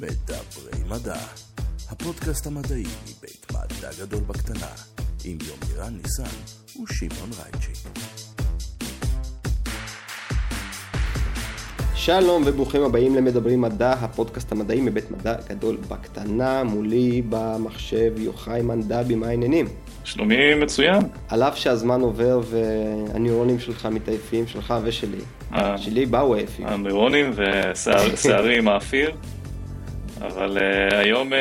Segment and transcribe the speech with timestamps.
[0.00, 1.20] מדברי מדע,
[1.90, 4.66] הפודקאסט המדעי מבית מדע גדול בקטנה,
[5.24, 6.36] עם יומירן ניסן
[6.82, 7.88] ושמעון רייצ'י.
[11.94, 19.14] שלום וברוכים הבאים למדברים מדע, הפודקאסט המדעי מבית מדע גדול בקטנה, מולי במחשב יוחאי מנדבי,
[19.14, 19.66] מה העניינים?
[20.04, 21.02] שלומי מצוין.
[21.28, 25.20] על אף שהזמן עובר והניורונים שלך מתעייפים, שלך ושלי.
[25.54, 25.78] אה.
[25.78, 26.66] שלי באו עייפים.
[26.66, 29.10] הנוירונים ושערי עם האפיר,
[30.20, 31.36] אבל uh, היום uh,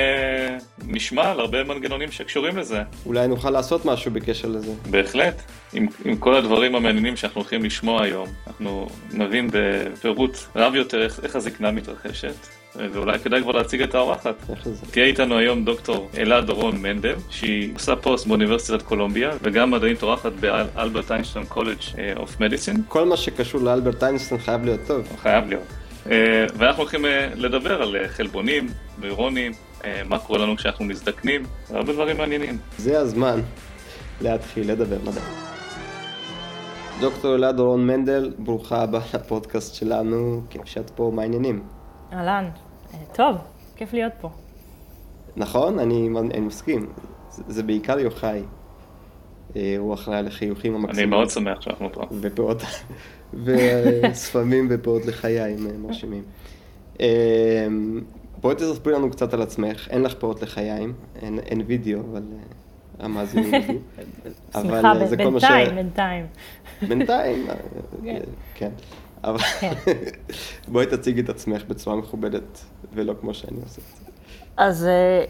[0.87, 2.81] נשמע על הרבה מנגנונים שקשורים לזה.
[3.05, 4.71] אולי נוכל לעשות משהו בקשר לזה.
[4.89, 5.41] בהחלט.
[5.73, 11.19] עם, עם כל הדברים המעניינים שאנחנו הולכים לשמוע היום, אנחנו נבין בפירוט רב יותר איך,
[11.23, 12.35] איך הזקנה מתרחשת.
[12.75, 14.35] ואולי כדאי כבר להציג את האורחת.
[14.91, 20.31] תהיה איתנו היום דוקטור אלה דורון מנדל, שהיא עושה פוסט באוניברסיטת קולומביה, וגם מדענית אורחת
[20.31, 21.77] באלברט איינשטיין קולג'
[22.15, 22.81] אוף מדיסין.
[22.87, 25.07] כל מה שקשור לאלברט איינשטיין חייב להיות טוב.
[25.21, 25.86] חייב להיות.
[26.11, 29.51] אה, ואנחנו הולכים אה, לדבר על אה, חלבונים, נוירונים,
[30.05, 32.57] מה קורה לנו כשאנחנו מזדקנים, והרבה דברים מעניינים.
[32.77, 33.39] זה הזמן
[34.21, 35.21] להתחיל לדבר מדע.
[36.99, 41.63] דוקטור אלעד דורון מנדל, ברוכה הבאה לפודקאסט שלנו, כיף שאת פה, מה העניינים?
[42.13, 42.49] אהלן,
[42.93, 43.35] אה, טוב,
[43.75, 44.29] כיף להיות פה.
[45.35, 46.87] נכון, אני, אני מסכים.
[47.29, 48.41] זה, זה בעיקר יוחאי.
[49.77, 51.09] הוא אחראי על החיוכים אני המקסימים.
[51.09, 52.01] מאוד שמח שאנחנו פה.
[52.21, 52.61] ופאות,
[53.33, 56.23] וספמים ופאות לחיים אה, מרשימים.
[57.01, 57.67] אה,
[58.41, 63.05] בואי תספרי לנו קצת על עצמך, אין לך פאות לחיים, אין, אין וידאו, אבל אה,
[63.05, 63.75] המאזינים ידעו.
[64.55, 66.25] אבל, אה, זה כל מה ש- בינתיים, בינתיים.
[66.87, 67.47] בינתיים,
[68.03, 68.19] כן.
[68.55, 68.69] כן.
[69.23, 69.73] אבל כן.
[70.71, 74.11] בואי תציגי את עצמך בצורה מכובדת, ולא כמו שאני עושה את זה.
[74.57, 75.25] אז אה,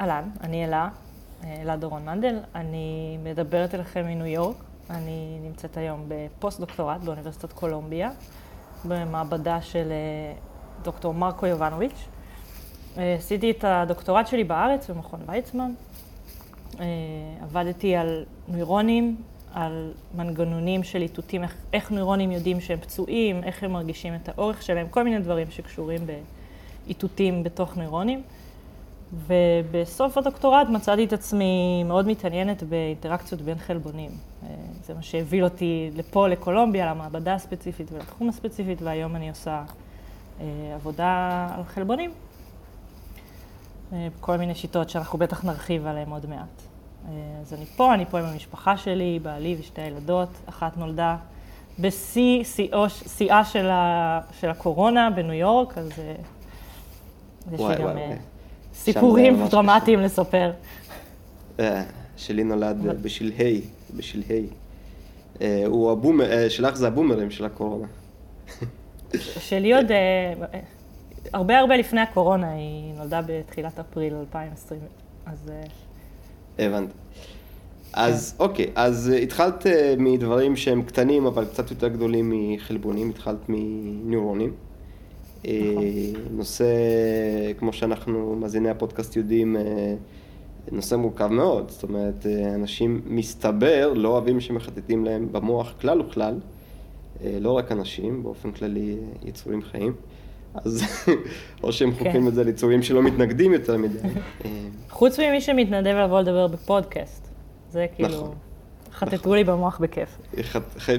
[0.00, 0.88] אהלן, אני אלה,
[1.44, 4.56] אלה דורון מנדל, אני מדברת אליכם מניו יורק,
[4.90, 8.10] אני נמצאת היום בפוסט-דוקטורט באוניברסיטת קולומביה,
[8.84, 10.34] במעבדה של אה,
[10.82, 12.04] דוקטור מרקו יובנוביץ'.
[12.98, 15.72] אה, עשיתי את הדוקטורט שלי בארץ, במכון ויצמן.
[16.80, 16.86] אה,
[17.42, 19.16] עבדתי על נוירונים,
[19.54, 24.62] על מנגנונים של איתותים, איך, איך נוירונים יודעים שהם פצועים, איך הם מרגישים את האורך
[24.62, 26.00] שלהם, כל מיני דברים שקשורים
[26.86, 28.22] באיתותים בתוך נוירונים.
[29.12, 34.10] ובסוף הדוקטורט מצאתי את עצמי מאוד מתעניינת באינטראקציות בין חלבונים.
[34.42, 34.48] אה,
[34.86, 39.62] זה מה שהביא אותי לפה, לקולומביה, למעבדה הספציפית ולתחום הספציפית, והיום אני עושה
[40.40, 42.10] אה, עבודה על חלבונים.
[43.92, 46.62] אה, כל מיני שיטות שאנחנו בטח נרחיב עליהן עוד מעט.
[47.40, 50.28] אז אני פה, אני פה עם המשפחה שלי, בעלי ושתי הילדות.
[50.46, 51.16] אחת נולדה
[51.78, 52.44] בשיא,
[53.06, 56.00] שיאה של, ה, של הקורונה בניו יורק, אז יש
[57.46, 58.16] לי גם וואי, וואי.
[58.74, 60.52] סיפורים דרמטיים לספר.
[61.60, 61.82] אה,
[62.16, 63.60] שלי נולד בשלהי,
[63.96, 64.46] בשלהי.
[65.40, 67.86] אה, הוא הבומר, אה, שלך זה הבומרים של הקורונה.
[69.18, 69.86] שלי עוד
[71.32, 74.80] הרבה הרבה לפני הקורונה, היא נולדה בתחילת אפריל 2020,
[75.26, 75.50] אז
[76.58, 76.92] הבנתי.
[77.92, 78.44] אז כן.
[78.44, 79.66] אוקיי, אז התחלת
[79.98, 84.52] מדברים שהם קטנים אבל קצת יותר גדולים מחלבונים, התחלת מניורונים.
[85.46, 85.84] אה, נכון.
[86.36, 86.66] נושא,
[87.58, 89.94] כמו שאנחנו, מאזיני הפודקאסט יודעים, אה,
[90.72, 91.70] נושא מורכב מאוד.
[91.70, 96.34] זאת אומרת, אה, אנשים, מסתבר, לא אוהבים שמחטטים להם במוח כלל וכלל.
[97.24, 99.92] אה, לא רק אנשים, באופן כללי אה, יצורים חיים.
[100.54, 100.82] אז
[101.62, 101.98] או שהם כן.
[101.98, 103.98] חוקרים את זה ליצורים שלא מתנגדים יותר מדי.
[104.44, 104.50] אה,
[104.90, 107.28] חוץ ממי שמתנדב לבוא לדבר בפודקאסט,
[107.70, 108.34] זה כאילו, נכון.
[108.92, 110.18] חטטו לי במוח בכיף.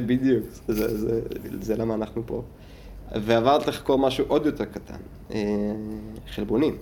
[0.05, 1.21] בדיוק, זה, זה,
[1.61, 2.41] זה למה אנחנו פה.
[3.11, 4.97] ועברת לחקור משהו עוד יותר קטן,
[5.31, 5.39] אה,
[6.27, 6.77] חלבונים.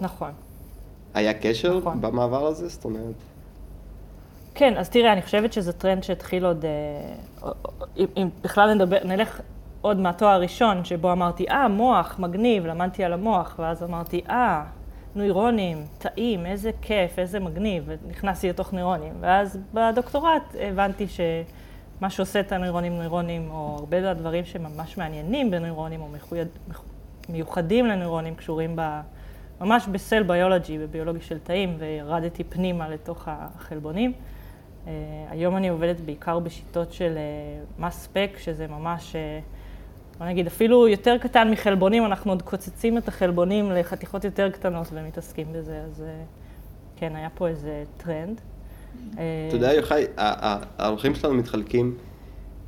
[0.00, 0.30] נכון.
[1.14, 2.00] היה קשר נכון.
[2.00, 2.68] במעבר הזה?
[2.68, 3.14] זאת אומרת,
[4.54, 7.50] כן, אז תראה, אני חושבת שזה טרנד שהתחיל עוד, אה,
[7.96, 9.40] אם, אם בכלל נדבר, נלך
[9.80, 14.64] עוד מהתואר הראשון, שבו אמרתי, אה, מוח, מגניב, למדתי על המוח, ואז אמרתי, אה,
[15.14, 19.12] נוירונים, תאים, איזה כיף, איזה מגניב, ונכנסתי לתוך נוירונים.
[19.20, 21.06] ואז בדוקטורט הבנתי
[21.98, 26.46] שמה שעושה את הנוירונים נוירונים, או הרבה מהדברים שממש מעניינים בנוירונים, או מיוחד,
[27.28, 29.00] מיוחדים לנוירונים, קשורים ב...
[29.60, 34.12] ממש בסל ביולוגי, בביולוגיה של תאים, וירדתי פנימה לתוך החלבונים.
[34.12, 34.88] Uh,
[35.30, 37.18] היום אני עובדת בעיקר בשיטות של
[37.78, 43.08] מס ספק, שזה ממש, uh, בוא נגיד, אפילו יותר קטן מחלבונים, אנחנו עוד קוצצים את
[43.08, 48.40] החלבונים לחתיכות יותר קטנות ומתעסקים בזה, אז uh, כן, היה פה איזה טרנד.
[49.48, 51.94] אתה יודע, יוחאי, ה- ה- האורחים שלנו מתחלקים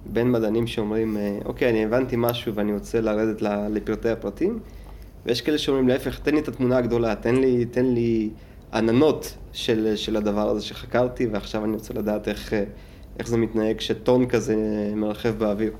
[0.07, 4.59] בין מדענים שאומרים, אה, אוקיי, אני הבנתי משהו ואני רוצה לרדת ל- לפרטי הפרטים,
[5.27, 8.31] ויש כאלה שאומרים, להפך, תן לי את התמונה הגדולה, תן לי, תן לי
[8.75, 12.65] עננות של, של הדבר הזה שחקרתי, ועכשיו אני רוצה לדעת איך, אה,
[13.19, 14.55] איך זה מתנהג כשטון כזה
[14.97, 15.73] מרחב באוויר.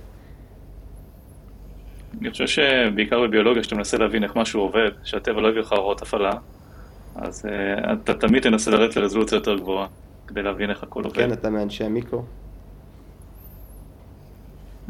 [2.21, 6.03] אני חושב שבעיקר בביולוגיה, כשאתה מנסה להבין איך משהו עובד, שהטבע לא יביא לך הוראות
[6.03, 6.33] הפעלה,
[7.15, 9.87] אז uh, אתה תמיד תנסה לרדת לרזולוציה יותר גבוהה,
[10.29, 11.17] כדי להבין איך הכל עובד.
[11.17, 12.23] כן, אתה מאנשי המיקרו.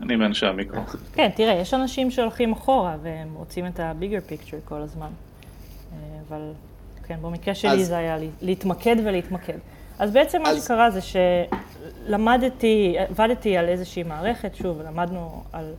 [0.03, 0.81] אני מאנשי המיקרו.
[1.13, 5.07] כן, תראה, יש אנשים שהולכים אחורה והם רוצים את ה-bigger picture כל הזמן.
[5.93, 5.99] אה,
[6.29, 6.53] אבל
[7.07, 9.59] כן, במקרה שלי אז- זה היה להתמקד ולהתמקד.
[9.99, 11.01] אז בעצם מה אז- שקרה זה
[12.07, 15.73] שלמדתי, עבדתי על איזושהי מערכת, שוב, למדנו על,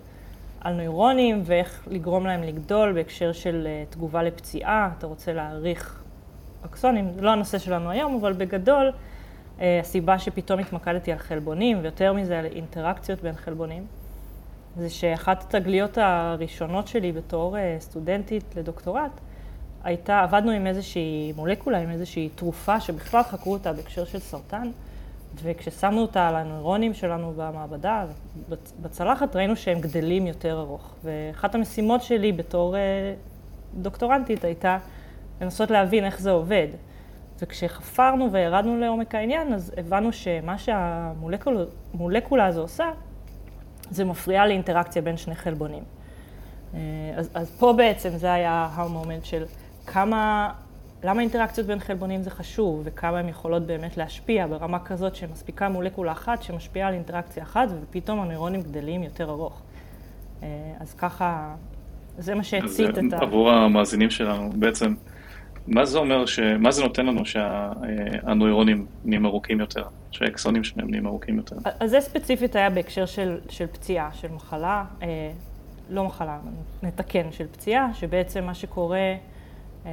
[0.61, 6.03] על נוירונים ואיך לגרום להם לגדול בהקשר של אה, תגובה לפציעה, אתה רוצה להעריך
[6.65, 8.91] אקסונים, זה לא הנושא שלנו היום, אבל בגדול,
[9.59, 13.85] הסיבה שפתאום התמקדתי על חלבונים, ויותר מזה על אינטראקציות בין חלבונים,
[14.77, 19.11] זה שאחת התגליות הראשונות שלי בתור אה, סטודנטית לדוקטורט,
[19.83, 24.71] הייתה, עבדנו עם איזושהי מולקולה, עם איזושהי תרופה שבכלל חקרו אותה בהקשר של סרטן,
[25.43, 28.05] וכששמנו אותה על הנוירונים שלנו במעבדה,
[28.49, 30.93] בצ- בצלחת, ראינו שהם גדלים יותר ארוך.
[31.03, 33.13] ואחת המשימות שלי בתור אה,
[33.73, 34.77] דוקטורנטית הייתה
[35.41, 36.67] לנסות להבין איך זה עובד.
[37.41, 42.91] וכשחפרנו וירדנו לעומק העניין, אז הבנו שמה שהמולקולה הזו עושה,
[43.89, 45.83] זה מפריע לאינטראקציה בין שני חלבונים.
[46.73, 46.79] אה,
[47.15, 49.43] אז, אז פה בעצם זה היה המומנט של
[49.85, 50.51] כמה,
[51.03, 56.11] למה אינטראקציות בין חלבונים זה חשוב, וכמה הן יכולות באמת להשפיע ברמה כזאת שמספיקה מולקולה
[56.11, 59.61] אחת שמשפיעה על אינטראקציה אחת, ופתאום הנוירונים גדלים יותר ארוך.
[60.43, 60.47] אה,
[60.79, 61.55] אז ככה,
[62.17, 63.17] זה מה שהצית את ה...
[63.21, 64.93] עבור המאזינים שלנו, בעצם,
[65.67, 66.39] מה זה אומר, ש...
[66.39, 71.55] מה זה נותן לנו שהנוירונים נהיים ארוכים יותר, שהאקסונים שלהם נהיים ארוכים יותר?
[71.79, 75.31] אז זה ספציפית היה בהקשר של, של פציעה, של מחלה, אה,
[75.89, 76.39] לא מחלה,
[76.83, 79.15] נתקן, של פציעה, שבעצם מה שקורה
[79.85, 79.91] אה,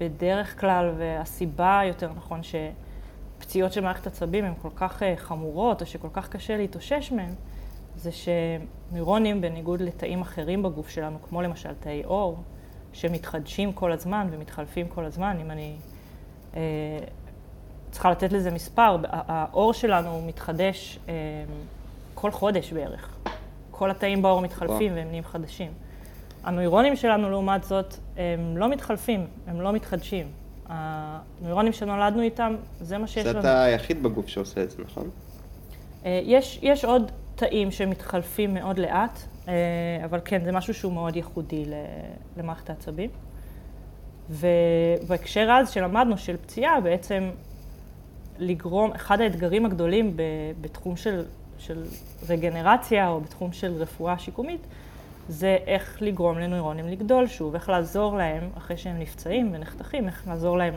[0.00, 5.86] בדרך כלל, והסיבה, יותר נכון, שפציעות של מערכת עצבים הן כל כך אה, חמורות, או
[5.86, 7.32] שכל כך קשה להתאושש מהן,
[7.96, 12.38] זה שנוירונים, בניגוד לתאים אחרים בגוף שלנו, כמו למשל תאי עור,
[12.96, 15.76] שמתחדשים כל הזמן ומתחלפים כל הזמן, אם אני...
[16.56, 16.60] אה,
[17.90, 18.98] צריכה לתת לזה מספר, ה-
[19.32, 21.14] העור שלנו מתחדש אה,
[22.14, 23.14] כל חודש בערך.
[23.70, 24.94] כל התאים בעור מתחלפים וואו.
[24.96, 25.70] והם נהיים חדשים.
[26.44, 30.26] הנוירונים שלנו, לעומת זאת, הם לא מתחלפים, הם לא מתחדשים.
[30.68, 33.40] הנוירונים שנולדנו איתם, זה מה שיש זה לנו.
[33.40, 35.10] אתה היחיד בגוף שעושה את זה, נכון?
[36.04, 39.18] אה, יש, יש עוד תאים שמתחלפים מאוד לאט,
[39.48, 39.54] אה,
[40.04, 41.64] אבל כן, זה משהו שהוא מאוד ייחודי
[42.36, 43.10] למערכת העצבים.
[44.30, 47.30] ובהקשר אז שלמדנו של פציעה, בעצם
[48.38, 50.16] לגרום, אחד האתגרים הגדולים
[50.60, 51.24] בתחום של,
[51.58, 51.82] של
[52.28, 54.60] רגנרציה או בתחום של רפואה שיקומית,
[55.28, 60.58] זה איך לגרום לנוירונים לגדול שוב, איך לעזור להם, אחרי שהם נפצעים ונחתכים, איך לעזור
[60.58, 60.74] להם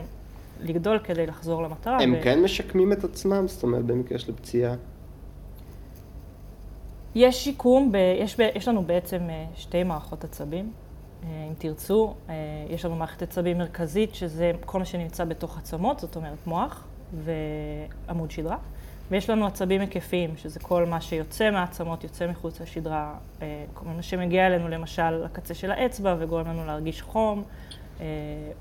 [0.60, 1.98] לגדול כדי לחזור למטרה.
[2.02, 3.48] הם ו- כן משקמים את עצמם?
[3.48, 4.74] זאת אומרת, במקרה של פציעה?
[7.14, 10.72] יש שיקום, ב, יש, ב, יש לנו בעצם אה, שתי מערכות עצבים,
[11.24, 12.14] אה, אם תרצו.
[12.28, 12.34] אה,
[12.68, 16.86] יש לנו מערכת עצבים מרכזית, שזה כל מה שנמצא בתוך עצמות, זאת אומרת מוח
[17.24, 18.56] ועמוד שדרה.
[19.10, 23.14] ויש לנו עצבים היקפיים, שזה כל מה שיוצא מהעצמות, יוצא מחוץ לשדרה,
[23.74, 27.42] כל מה שמגיע אלינו למשל לקצה של האצבע וגורם לנו להרגיש חום,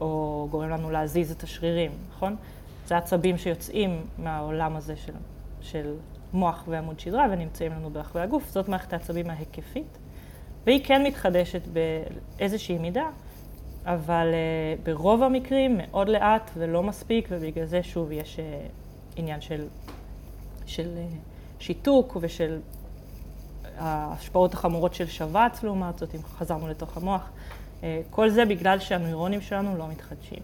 [0.01, 2.35] או גורם לנו להזיז את השרירים, נכון?
[2.87, 5.13] זה עצבים שיוצאים מהעולם הזה של,
[5.61, 5.93] של
[6.33, 9.97] מוח ועמוד שדרה ונמצאים לנו ברחבי הגוף, זאת מערכת העצבים ההיקפית,
[10.65, 13.09] והיא כן מתחדשת באיזושהי מידה,
[13.85, 18.69] אבל uh, ברוב המקרים מאוד לאט ולא מספיק, ובגלל זה שוב יש uh,
[19.15, 19.65] עניין של,
[20.65, 21.15] של uh,
[21.59, 22.59] שיתוק ושל
[23.77, 27.29] ההשפעות החמורות של שבץ לעומת זאת, אם חזרנו לתוך המוח.
[28.09, 30.39] כל זה בגלל שהנוירונים שלנו לא מתחדשים.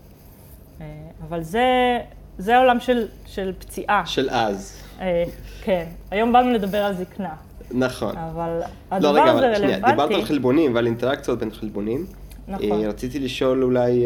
[1.21, 1.99] אבל זה,
[2.37, 4.05] זה העולם של, של פציעה.
[4.05, 4.84] של אז.
[5.01, 5.23] אה,
[5.63, 7.33] כן, היום באנו לדבר על זקנה,
[7.71, 8.17] נכון.
[8.17, 10.15] אבל לא, הדבר רגע, הזה אבל שנייה, דיברת רלוונטי.
[10.15, 12.05] על חלבונים ועל אינטראקציות בין חלבונים.
[12.47, 12.83] נכון.
[12.83, 14.03] אה, רציתי לשאול אולי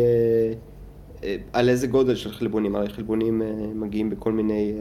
[1.24, 3.42] אה, על איזה גודל של חלבונים, הרי חלבונים
[3.76, 4.74] מגיעים בכל מיני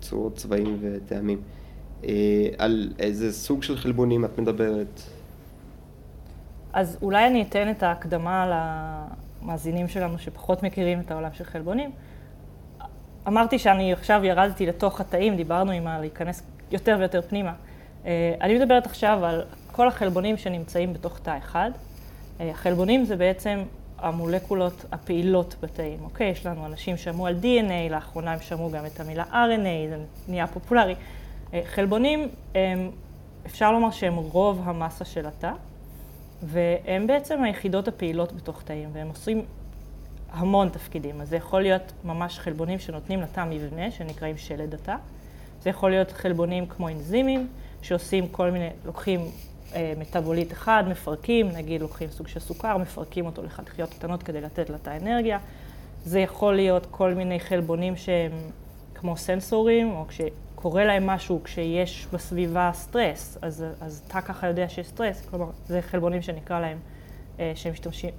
[0.00, 1.40] צורות, צבעים וטעמים.
[2.58, 5.00] על איזה סוג של חלבונים את מדברת?
[6.72, 8.46] אז אולי אני אתן את ההקדמה
[9.42, 11.90] למאזינים שלנו שפחות מכירים את העולם של חלבונים.
[13.28, 15.98] אמרתי שאני עכשיו ירדתי לתוך התאים, דיברנו עם ה...
[16.00, 17.52] להיכנס יותר ויותר פנימה.
[18.06, 21.70] אה, אני מדברת עכשיו על כל החלבונים שנמצאים בתוך תא אחד.
[22.40, 23.62] אה, החלבונים זה בעצם
[23.98, 26.28] המולקולות הפעילות בתאים, אוקיי?
[26.28, 29.96] יש לנו אנשים שמעו על DNA, לאחרונה הם שמעו גם את המילה RNA, זה
[30.28, 30.94] נהיה פופולרי.
[31.54, 32.90] אה, חלבונים, הם,
[33.46, 35.52] אפשר לומר שהם רוב המסה של התא,
[36.42, 39.44] והם בעצם היחידות הפעילות בתוך תאים, והם עושים
[40.32, 41.20] המון תפקידים.
[41.20, 44.96] אז זה יכול להיות ממש חלבונים שנותנים לתא מבנה, שנקראים שלד התא.
[45.62, 47.48] זה יכול להיות חלבונים כמו אנזימים,
[47.82, 49.20] שעושים כל מיני, לוקחים
[49.74, 54.70] אה, מטאבוליט אחד, מפרקים, נגיד לוקחים סוג של סוכר, מפרקים אותו לחתיכיות קטנות כדי לתת
[54.70, 55.38] לה את האנרגיה.
[56.04, 58.32] זה יכול להיות כל מיני חלבונים שהם
[58.94, 64.86] כמו סנסורים, או כשקורה להם משהו, כשיש בסביבה סטרס, אז, אז תא ככה יודע שיש
[64.86, 66.78] סטרס, כלומר, זה חלבונים שנקרא להם,
[67.40, 68.10] אה, שהם משתמשים,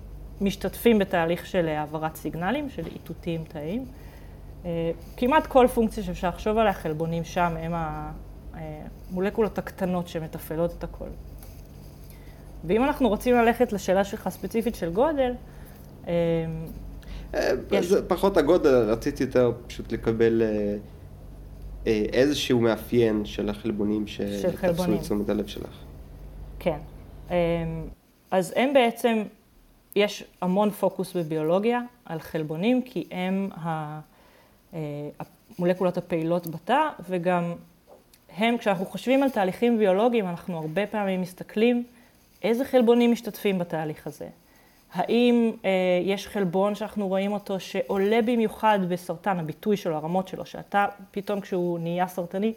[0.42, 3.86] משתתפים בתהליך של העברת סיגנלים, של איתותים תאיים.
[4.66, 7.74] אה, כמעט כל פונקציה שאפשר לחשוב עליה, חלבונים שם הם
[8.54, 11.08] המולקולות הקטנות שמתפעלות את הכל.
[12.64, 15.34] ואם אנחנו רוצים ללכת לשאלה שלך ספציפית של גודל,
[16.08, 16.14] אה,
[17.72, 17.86] יש...
[17.86, 20.42] זה פחות הגודל, רציתי יותר פשוט לקבל
[21.86, 25.78] איזשהו מאפיין של החלבונים שתפסו את תשומת הלב שלך.
[26.60, 26.78] כן.
[28.32, 29.24] אז הם בעצם
[29.96, 34.00] יש המון פוקוס בביולוגיה על חלבונים, כי הם אה,
[35.60, 37.54] המולקולות הפעילות בתא, וגם
[38.38, 41.84] הם, כשאנחנו חושבים על תהליכים ביולוגיים, אנחנו הרבה פעמים מסתכלים
[42.44, 44.28] איזה חלבונים משתתפים בתהליך הזה.
[44.94, 45.70] האם אה,
[46.04, 51.80] יש חלבון שאנחנו רואים אותו שעולה במיוחד בסרטן, הביטוי שלו, הרמות שלו, שאתה פתאום כשהוא
[51.80, 52.54] נהיה סרטני,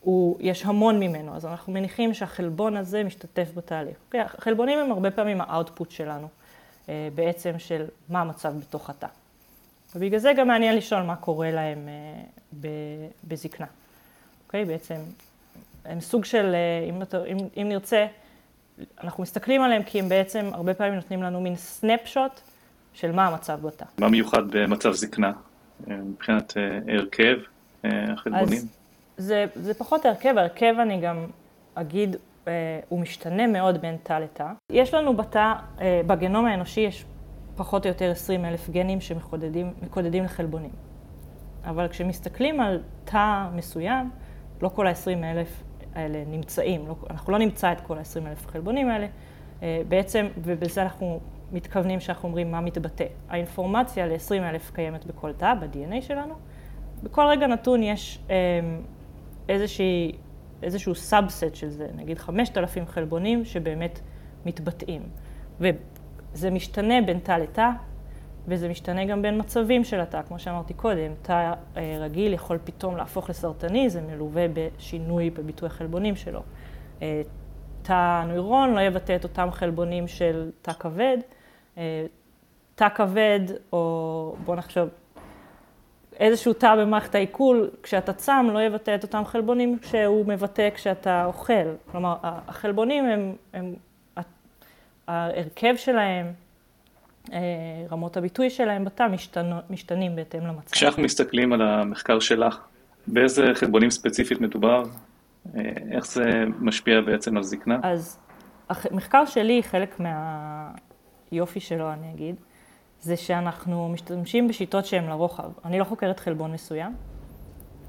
[0.00, 3.96] הוא, יש המון ממנו, אז אנחנו מניחים שהחלבון הזה משתתף בתהליך.
[4.12, 6.28] Okay, החלבונים הם הרבה פעמים האאוטפוט שלנו.
[6.88, 9.06] אה, בעצם של מה המצב בתוך התא.
[9.96, 12.68] ובגלל זה גם מעניין לשאול מה קורה להם אה,
[13.24, 13.66] בזקנה.
[14.46, 14.64] אוקיי?
[14.64, 14.94] בעצם
[15.84, 18.06] הם סוג של, אה, אם, אם, אם נרצה,
[19.02, 22.40] אנחנו מסתכלים עליהם כי הם בעצם הרבה פעמים נותנים לנו מין סנפשוט
[22.94, 23.84] של מה המצב בתא.
[23.98, 25.32] מה מיוחד במצב זקנה
[25.86, 26.52] מבחינת
[26.88, 27.36] הרכב
[27.84, 28.62] החלבונים?
[29.16, 31.26] זה, זה פחות הרכב, הרכב אני גם
[31.74, 32.16] אגיד
[32.88, 34.46] הוא משתנה מאוד בין תא לתא.
[34.72, 37.04] יש לנו בתא, אה, בגנום האנושי יש
[37.56, 40.70] פחות או יותר 20 אלף גנים שמקודדים לחלבונים.
[41.64, 44.10] אבל כשמסתכלים על תא מסוים,
[44.62, 45.62] לא כל ה-20 אלף
[45.94, 49.06] האלה נמצאים, לא, אנחנו לא נמצא את כל ה-20 אלף חלבונים האלה,
[49.62, 51.20] אה, בעצם, ובזה אנחנו
[51.52, 53.06] מתכוונים שאנחנו אומרים מה מתבטא.
[53.28, 56.34] האינפורמציה ל-20 אלף קיימת בכל תא, ב-DNA שלנו.
[57.02, 58.20] בכל רגע נתון יש
[59.48, 60.12] איזושהי
[60.62, 64.00] איזשהו subset של זה, נגיד 5,000 חלבונים שבאמת
[64.46, 65.02] מתבטאים.
[65.60, 67.70] וזה משתנה בין תא לתא,
[68.48, 71.12] וזה משתנה גם בין מצבים של התא, כמו שאמרתי קודם.
[71.22, 76.42] תא אה, רגיל יכול פתאום להפוך לסרטני, זה מלווה בשינוי בביטוי החלבונים שלו.
[77.02, 77.22] אה,
[77.82, 81.18] תא נוירון לא יבטא את אותם חלבונים של תא כבד.
[81.78, 82.06] אה,
[82.74, 83.40] תא כבד,
[83.72, 84.88] או בואו נחשוב,
[86.20, 91.74] איזשהו תא במערכת העיכול, כשאתה צם, לא יבטא את אותם חלבונים שהוא מבטא כשאתה אוכל.
[91.92, 93.74] כלומר, החלבונים הם, הם
[95.08, 96.26] ההרכב שלהם,
[97.32, 97.38] אה,
[97.90, 99.06] רמות הביטוי שלהם בתא
[99.70, 100.70] משתנים בהתאם למצב.
[100.70, 102.58] כשאנחנו מסתכלים על המחקר שלך,
[103.06, 104.82] באיזה חלבונים ספציפית מדובר?
[105.56, 105.60] אה,
[105.92, 107.78] איך זה משפיע בעצם על זקנה?
[107.82, 108.18] אז
[108.68, 112.34] המחקר שלי, חלק מהיופי שלו, אני אגיד,
[113.06, 115.50] זה שאנחנו משתמשים בשיטות שהן לרוחב.
[115.64, 116.96] אני לא חוקרת חלבון מסוים,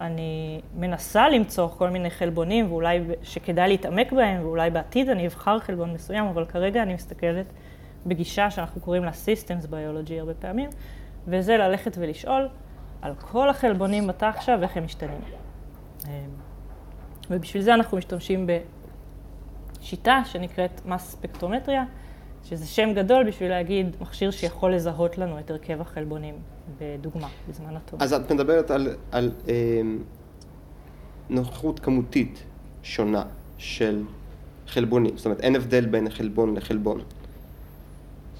[0.02, 5.94] אני מנסה למצוא כל מיני חלבונים, ואולי שכדאי להתעמק בהם, ואולי בעתיד אני אבחר חלבון
[5.94, 7.46] מסוים, אבל כרגע אני מסתכלת
[8.06, 10.70] בגישה שאנחנו קוראים לה Systems Biology הרבה פעמים,
[11.28, 12.48] וזה ללכת ולשאול
[13.02, 15.22] על כל החלבונים בתא עכשיו, איך הם משתנים.
[16.08, 16.12] אמ,
[17.30, 18.48] ובשביל זה אנחנו משתמשים
[19.80, 21.84] בשיטה שנקראת מס ספקטרומטריה,
[22.50, 26.36] שזה שם גדול בשביל להגיד מכשיר שיכול לזהות לנו את הרכב החלבונים,
[26.82, 28.02] בדוגמה, בזמן הטוב.
[28.04, 29.82] אז את מדברת על, על אה,
[31.30, 32.44] נוכחות כמותית
[32.84, 33.24] שונה
[33.58, 34.04] של
[34.68, 37.02] חלבונים, זאת אומרת אין הבדל בין חלבון לחלבון.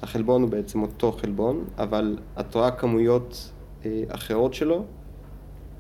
[0.02, 3.52] החלבון הוא בעצם אותו חלבון, אבל את רואה כמויות
[3.86, 4.84] אה, אחרות שלו,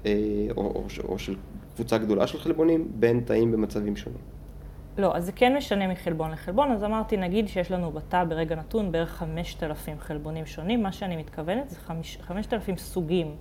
[0.05, 0.11] אה,
[0.57, 1.35] או, או, או של
[1.75, 4.36] קבוצה גדולה של חלבונים, בין תאים במצבים שונים.
[4.97, 8.91] לא, אז זה כן משנה מחלבון לחלבון, אז אמרתי, נגיד שיש לנו בתא ברגע נתון
[8.91, 11.79] בערך 5,000 חלבונים שונים, מה שאני מתכוונת זה
[12.21, 13.35] 5,000 סוגים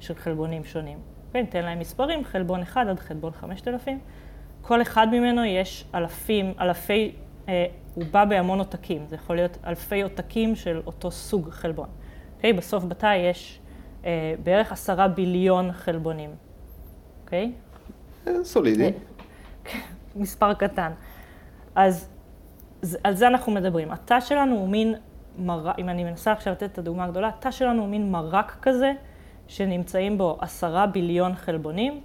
[0.00, 0.98] של חלבונים שונים.
[1.32, 3.98] כן, ניתן להם מספרים, חלבון 1 עד חלבון 5,000.
[4.62, 7.12] כל אחד ממנו יש אלפים, אלפי,
[7.48, 11.88] אה, הוא בא בהמון עותקים, זה יכול להיות אלפי עותקים של אותו סוג חלבון.
[12.36, 13.60] אוקיי, בסוף בתא יש
[14.04, 16.30] אה, בערך עשרה ביליון חלבונים,
[17.24, 17.52] אוקיי?
[18.42, 18.92] סולידי.
[20.16, 20.92] מספר קטן.
[21.74, 22.08] אז
[23.04, 23.90] על זה אנחנו מדברים.
[23.90, 24.94] התא שלנו הוא מין
[25.38, 28.92] מרק, אם אני מנסה עכשיו לתת את הדוגמה הגדולה, התא שלנו הוא מין מרק כזה,
[29.46, 32.00] שנמצאים בו עשרה ביליון חלבונים,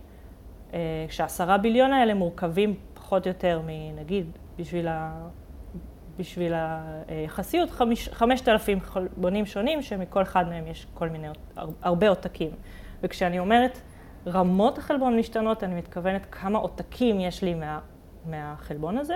[0.74, 4.26] אה, כשעשרה ביליון האלה מורכבים פחות או יותר מנגיד,
[4.58, 5.28] בשביל, ה...
[6.18, 6.54] בשביל
[7.08, 7.70] היחסיות,
[8.12, 11.28] חמשת אלפים חלבונים שונים, שמכל אחד מהם יש כל מיני,
[11.82, 12.52] הרבה עותקים.
[13.04, 13.80] וכשאני אומרת
[14.28, 17.80] רמות החלבון משתנות, אני מתכוונת כמה עותקים יש לי מה,
[18.26, 19.16] מהחלבון הזה,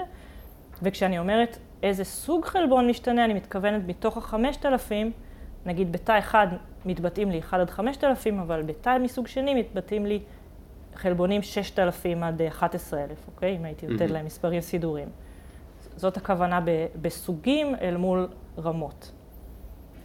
[0.82, 5.12] וכשאני אומרת איזה סוג חלבון משתנה, אני מתכוונת מתוך החמשת אלפים,
[5.66, 6.48] נגיד בתא אחד
[6.86, 10.20] מתבטאים לי 1 עד 5,000, אבל בתא מסוג שני מתבטאים לי
[10.96, 13.58] חלבונים 6,000 עד 11,000, אוקיי?
[13.58, 15.08] אם הייתי נותנת להם מספרים סידורים.
[15.96, 16.60] זאת הכוונה
[17.02, 19.12] בסוגים אל מול רמות.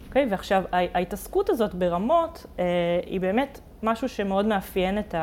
[0.07, 0.27] אוקיי?
[0.29, 2.65] ועכשיו, ההתעסקות הזאת ברמות אה,
[3.05, 5.15] היא באמת משהו שמאוד מאפיין את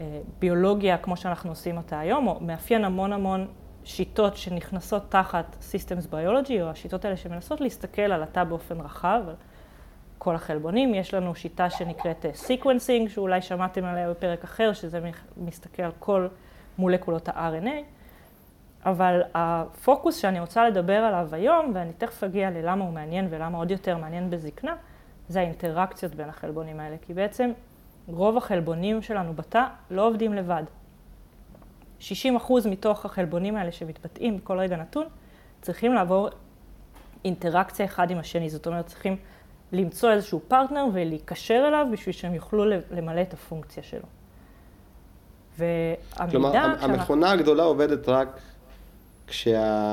[0.00, 3.46] הביולוגיה כמו שאנחנו עושים אותה היום, או מאפיין המון המון
[3.84, 9.34] שיטות שנכנסות תחת Systems Biology, או השיטות האלה שמנסות להסתכל על התא באופן רחב, על
[10.18, 10.94] כל החלבונים.
[10.94, 15.00] יש לנו שיטה שנקראת אה, Sequencing, שאולי שמעתם עליה בפרק אחר, שזה
[15.36, 16.28] מסתכל על כל
[16.78, 17.84] מולקולות ה-RNA.
[18.86, 23.70] אבל הפוקוס שאני רוצה לדבר עליו היום, ואני תכף אגיע ללמה הוא מעניין ולמה עוד
[23.70, 24.74] יותר מעניין בזקנה,
[25.28, 26.96] זה האינטראקציות בין החלבונים האלה.
[27.02, 27.50] כי בעצם
[28.06, 30.62] רוב החלבונים שלנו בתא לא עובדים לבד.
[32.00, 32.02] 60%
[32.70, 35.06] מתוך החלבונים האלה שמתבטאים בכל רגע נתון,
[35.62, 36.28] צריכים לעבור
[37.24, 38.50] אינטראקציה אחד עם השני.
[38.50, 39.16] זאת אומרת, צריכים
[39.72, 44.06] למצוא איזשהו פרטנר ולהיקשר אליו בשביל שהם יוכלו למלא את הפונקציה שלו.
[45.58, 46.30] והמידע...
[46.30, 46.94] כלומר, שאנחנו...
[46.94, 48.40] המכונה הגדולה עובדת רק
[49.26, 49.90] כשה...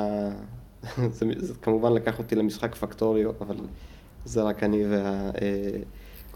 [1.11, 3.55] זה, זה כמובן לקח אותי למשחק פקטוריו, אבל
[4.25, 4.83] זה רק אני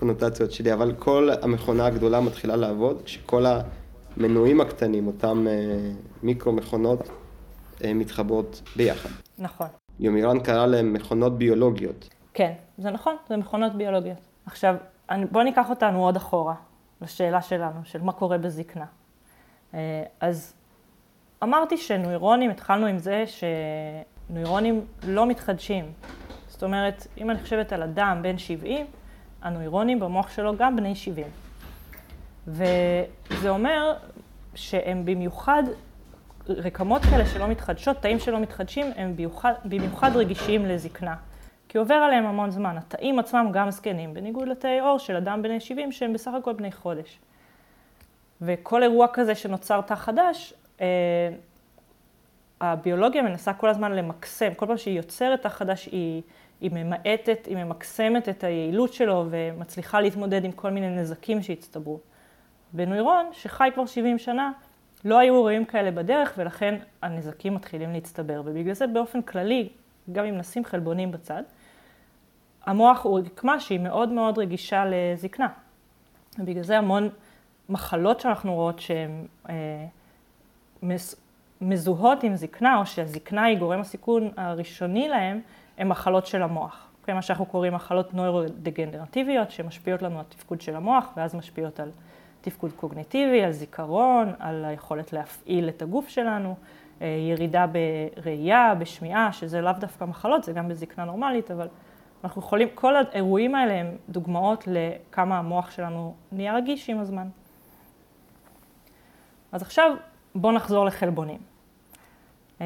[0.02, 3.46] והקונוטציות שלי, אבל כל המכונה הגדולה מתחילה לעבוד כשכל
[4.18, 5.54] המנועים הקטנים, אותם אה,
[6.24, 7.10] מיקרו מכונות,
[7.84, 9.10] אה, מתחברות ביחד.
[9.38, 9.68] נכון.
[10.00, 12.10] יומירן קרא להם מכונות ביולוגיות.
[12.34, 14.18] כן, זה נכון, זה מכונות ביולוגיות.
[14.46, 14.76] עכשיו,
[15.32, 16.56] בואו ניקח אותנו עוד אחורה,
[17.02, 18.86] לשאלה שלנו, של מה קורה בזקנה.
[19.74, 20.54] אה, אז
[21.44, 25.86] אמרתי שנוירונים, התחלנו עם זה שנוירונים לא מתחדשים.
[26.48, 28.86] זאת אומרת, אם אני חושבת על אדם בן 70,
[29.42, 31.28] הנוירונים במוח שלו גם בני 70.
[32.48, 33.94] וזה אומר
[34.56, 35.64] שהם במיוחד,
[36.50, 41.16] רקמות כאלה שלא מתחדשות, תאים שלא מתחדשים, הם במיוחד, במיוחד רגישים לזקנה.
[41.70, 42.78] כי עובר עליהם המון זמן.
[42.78, 46.72] התאים עצמם גם זקנים, בניגוד לתאי עור של אדם בני 70 שהם בסך הכל בני
[46.72, 47.20] חודש.
[48.42, 51.30] וכל אירוע כזה שנוצר תא חדש, אה,
[52.62, 56.22] הביולוגיה מנסה כל הזמן למקסם, כל פעם שהיא יוצרת תא חדש היא,
[56.62, 62.00] היא ממעטת, היא ממקסמת את היעילות שלו ומצליחה להתמודד עם כל מיני נזקים שהצטברו.
[62.74, 64.52] בנוירון, שחי כבר 70 שנה,
[65.06, 68.42] לא היו אירועים כאלה בדרך ולכן הנזקים מתחילים להצטבר.
[68.46, 69.70] ובגלל זה באופן כללי,
[70.12, 71.44] גם אם נשים חלבונים בצד,
[72.66, 75.48] המוח הוא רקמה שהיא מאוד מאוד רגישה לזקנה.
[76.40, 77.10] ובגלל זה המון
[77.70, 79.86] מחלות שאנחנו רואות שהן אה,
[81.62, 85.42] מזוהות עם זקנה, או שהזקנה היא גורם הסיכון הראשוני להם,
[85.82, 86.88] הן מחלות של המוח.
[87.02, 87.14] אוקיי?
[87.14, 91.92] מה שאנחנו קוראים מחלות נוירודגנרטיביות, שמשפיעות לנו על תפקוד של המוח, ואז משפיעות על
[92.42, 96.56] תפקוד קוגניטיבי, על זיכרון, על היכולת להפעיל את הגוף שלנו,
[97.02, 101.68] אה, ירידה בראייה, בשמיעה, שזה לאו דווקא מחלות, זה גם בזקנה נורמלית, אבל
[102.24, 107.28] אנחנו יכולים, כל האירועים האלה הם דוגמאות לכמה המוח שלנו נהיה רגיש עם הזמן.
[109.52, 109.96] אז עכשיו
[110.36, 111.51] בואו נחזור לחלבונים.
[112.62, 112.66] אה,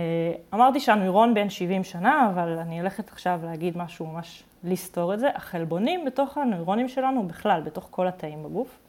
[0.53, 5.29] אמרתי שהנוירון בן 70 שנה, אבל אני הולכת עכשיו להגיד משהו ממש לסתור את זה.
[5.35, 8.79] החלבונים בתוך הנוירונים שלנו בכלל, בתוך כל התאים בגוף,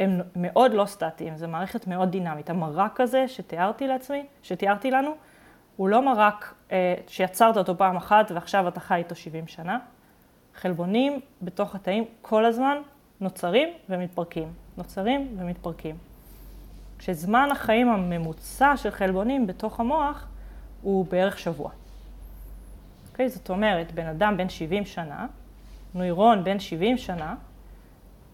[0.00, 2.50] הם מאוד לא סטטיים, זו מערכת מאוד דינמית.
[2.50, 5.10] המרק הזה שתיארתי לעצמי, שתיארתי לנו,
[5.76, 9.78] הוא לא מרק אה, שיצרת אותו פעם אחת ועכשיו אתה חי איתו 70 שנה.
[10.54, 12.76] חלבונים בתוך התאים כל הזמן
[13.20, 15.96] נוצרים ומתפרקים, נוצרים ומתפרקים.
[16.98, 20.26] כשזמן החיים הממוצע של חלבונים בתוך המוח
[20.82, 21.70] הוא בערך שבוע.
[23.10, 23.28] אוקיי?
[23.28, 25.26] זאת אומרת, בן אדם בן 70 שנה,
[25.94, 27.34] נוירון בן 70 שנה,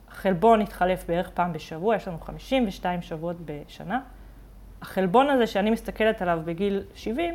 [0.08, 4.00] החלבון התחלף בערך פעם בשבוע, יש לנו 52 שבועות בשנה.
[4.82, 7.34] החלבון הזה שאני מסתכלת עליו בגיל 70,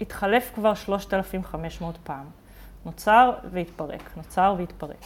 [0.00, 2.24] התחלף כבר 3,500 פעם.
[2.86, 5.04] נוצר והתפרק, נוצר והתפרק.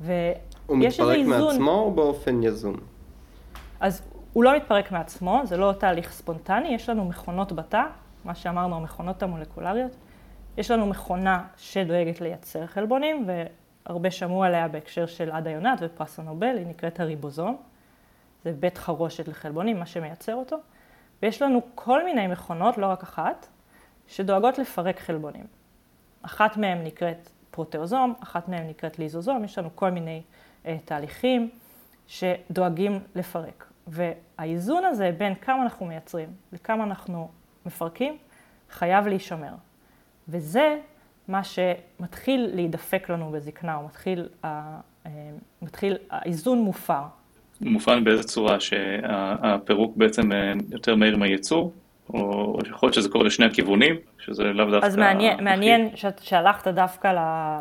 [0.00, 1.12] ויש איזה איזון...
[1.12, 2.76] הוא מתפרק מעצמו או באופן יזום?
[3.80, 4.02] אז
[4.34, 7.82] הוא לא מתפרק מעצמו, זה לא תהליך ספונטני, יש לנו מכונות בתא,
[8.24, 9.96] מה שאמרנו, המכונות המולקולריות.
[10.56, 13.26] יש לנו מכונה שדואגת לייצר חלבונים,
[13.86, 17.56] והרבה שמעו עליה בהקשר של עדה יונת ופרס הנובל, היא נקראת הריבוזום.
[18.44, 20.56] זה בית חרושת לחלבונים, מה שמייצר אותו.
[21.22, 23.46] ויש לנו כל מיני מכונות, לא רק אחת,
[24.08, 25.44] שדואגות לפרק חלבונים.
[26.22, 30.22] אחת מהן נקראת פרוטאוזום, אחת מהן נקראת ליזוזום, יש לנו כל מיני
[30.66, 31.50] אה, תהליכים
[32.06, 33.73] שדואגים לפרק.
[33.86, 37.28] והאיזון הזה בין כמה אנחנו מייצרים לכמה אנחנו
[37.66, 38.16] מפרקים,
[38.70, 39.54] חייב להישמר.
[40.28, 40.78] וזה
[41.28, 44.78] מה שמתחיל להידפק לנו בזקנה, או מתחיל, אה,
[45.62, 47.02] מתחיל האיזון מופר.
[47.60, 51.72] מופעל באיזה צורה שהפירוק בעצם אה, יותר מהיר מהייצור?
[52.08, 54.86] או יכול להיות שזה קורה לשני הכיוונים, שזה לאו דווקא...
[54.86, 57.12] אז מעניין, מעניין שהלכת דווקא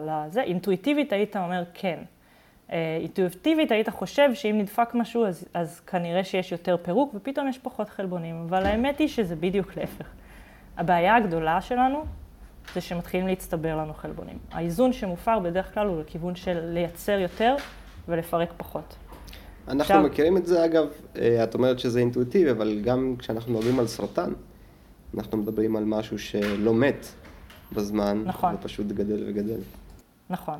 [0.05, 1.99] לזה, אינטואיטיבית היית אומר כן.
[2.73, 7.57] אה, אינטואיטיבית היית חושב שאם נדפק משהו אז, אז כנראה שיש יותר פירוק ופתאום יש
[7.57, 10.05] פחות חלבונים, אבל האמת היא שזה בדיוק להפך.
[10.77, 12.05] הבעיה הגדולה שלנו
[12.73, 14.37] זה שמתחילים להצטבר לנו חלבונים.
[14.51, 17.55] האיזון שמופר בדרך כלל הוא לכיוון של לייצר יותר
[18.07, 18.95] ולפרק פחות.
[19.67, 20.01] אנחנו עכשיו...
[20.03, 24.33] מכירים את זה, אגב, אה, את אומרת שזה אינטואיטיבי, אבל גם כשאנחנו מדברים על סרטן,
[25.17, 27.07] אנחנו מדברים על משהו שלא מת
[27.71, 28.55] בזמן, נכון.
[28.55, 29.59] ופשוט גדל וגדל.
[30.29, 30.59] נכון.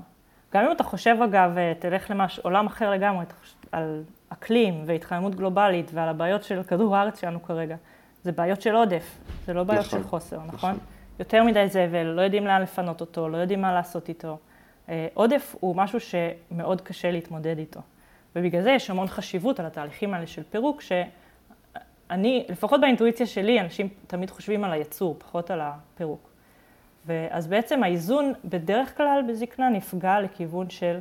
[0.53, 2.11] גם אם אתה חושב, אגב, אה, תלך
[2.43, 3.25] לעולם אחר לגמרי,
[3.71, 7.75] על אקלים והתחממות גלובלית ועל הבעיות של כדור הארץ שלנו כרגע,
[8.23, 10.49] זה בעיות של עודף, זה לא בעיות נכון, של חוסר, נכון?
[10.55, 10.77] נכון?
[11.19, 14.37] יותר מדי זבל, לא יודעים לאן לפנות אותו, לא יודעים מה לעשות איתו.
[14.89, 17.79] אה, עודף הוא משהו שמאוד קשה להתמודד איתו.
[18.35, 23.89] ובגלל זה יש המון חשיבות על התהליכים האלה של פירוק, שאני, לפחות באינטואיציה שלי, אנשים
[24.07, 26.32] תמיד חושבים על היצור, פחות על הפירוק.
[27.05, 30.99] ואז בעצם האיזון בדרך כלל בזקנה נפגע לכיוון של,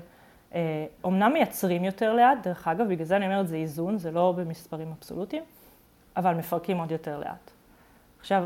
[0.54, 4.34] אה, אומנם מייצרים יותר לאט, דרך אגב, בגלל זה אני אומרת זה איזון, זה לא
[4.36, 5.42] במספרים אבסולוטיים,
[6.16, 7.50] אבל מפרקים עוד יותר לאט.
[8.20, 8.44] עכשיו,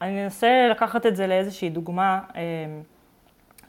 [0.00, 2.40] אני אנסה לקחת את זה לאיזושהי דוגמה אה,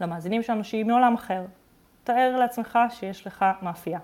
[0.02, 1.46] למאזינים שלנו שהיא מעולם אחר.
[2.04, 4.00] תאר לעצמך שיש לך מאפייה.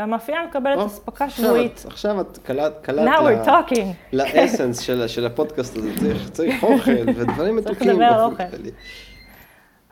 [0.00, 1.84] והמאפייה מקבלת אספקה שבועית.
[1.86, 2.50] עכשיו את
[2.88, 3.86] Now we're talking.
[4.12, 7.78] לאסנס של, של הפודקאסט הזה, צריך, צריך אוכל ודברים מתוקים.
[7.78, 8.42] צריך לדבר על אוכל.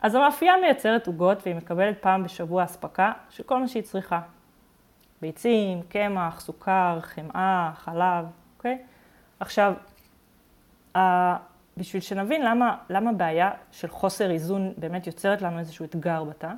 [0.01, 4.19] אז המאפייה מייצרת עוגות והיא מקבלת פעם בשבוע אספקה של כל מה שהיא צריכה.
[5.21, 8.25] ביצים, קמח, סוכר, חמאה, חלב,
[8.57, 8.77] אוקיי?
[9.39, 9.73] עכשיו,
[11.77, 16.51] בשביל שנבין למה, למה בעיה של חוסר איזון באמת יוצרת לנו איזשהו אתגר בתא,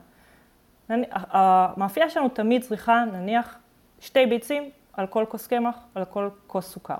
[0.89, 3.58] המאפייה שלנו תמיד צריכה, נניח,
[4.00, 6.98] שתי ביצים על כל כוס קמח, על כל כוס סוכר.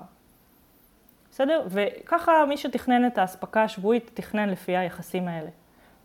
[1.30, 1.66] בסדר?
[1.68, 5.50] וככה מי שתכנן את האספקה השבועית, תכנן לפי היחסים האלה.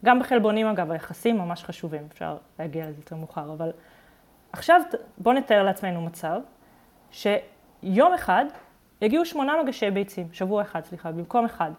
[0.05, 3.71] גם בחלבונים, אגב, היחסים ממש חשובים, אפשר להגיע לזה יותר מאוחר, אבל
[4.51, 4.81] עכשיו
[5.17, 6.39] בואו נתאר לעצמנו מצב
[7.11, 8.45] שיום אחד
[9.01, 11.71] יגיעו שמונה מגשי ביצים, שבוע אחד, סליחה, במקום אחד.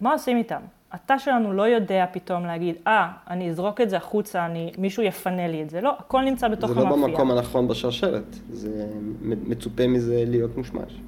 [0.00, 0.60] מה עושים איתם?
[0.92, 5.02] התא שלנו לא יודע פתאום להגיד, אה, ah, אני אזרוק את זה החוצה, אני, מישהו
[5.02, 5.80] יפנה לי את זה.
[5.80, 6.90] לא, הכל נמצא בתוך המאפייה.
[6.90, 8.86] זה לא במקום הנכון בשרשרת, זה
[9.22, 11.00] מצופה מזה להיות מושמש.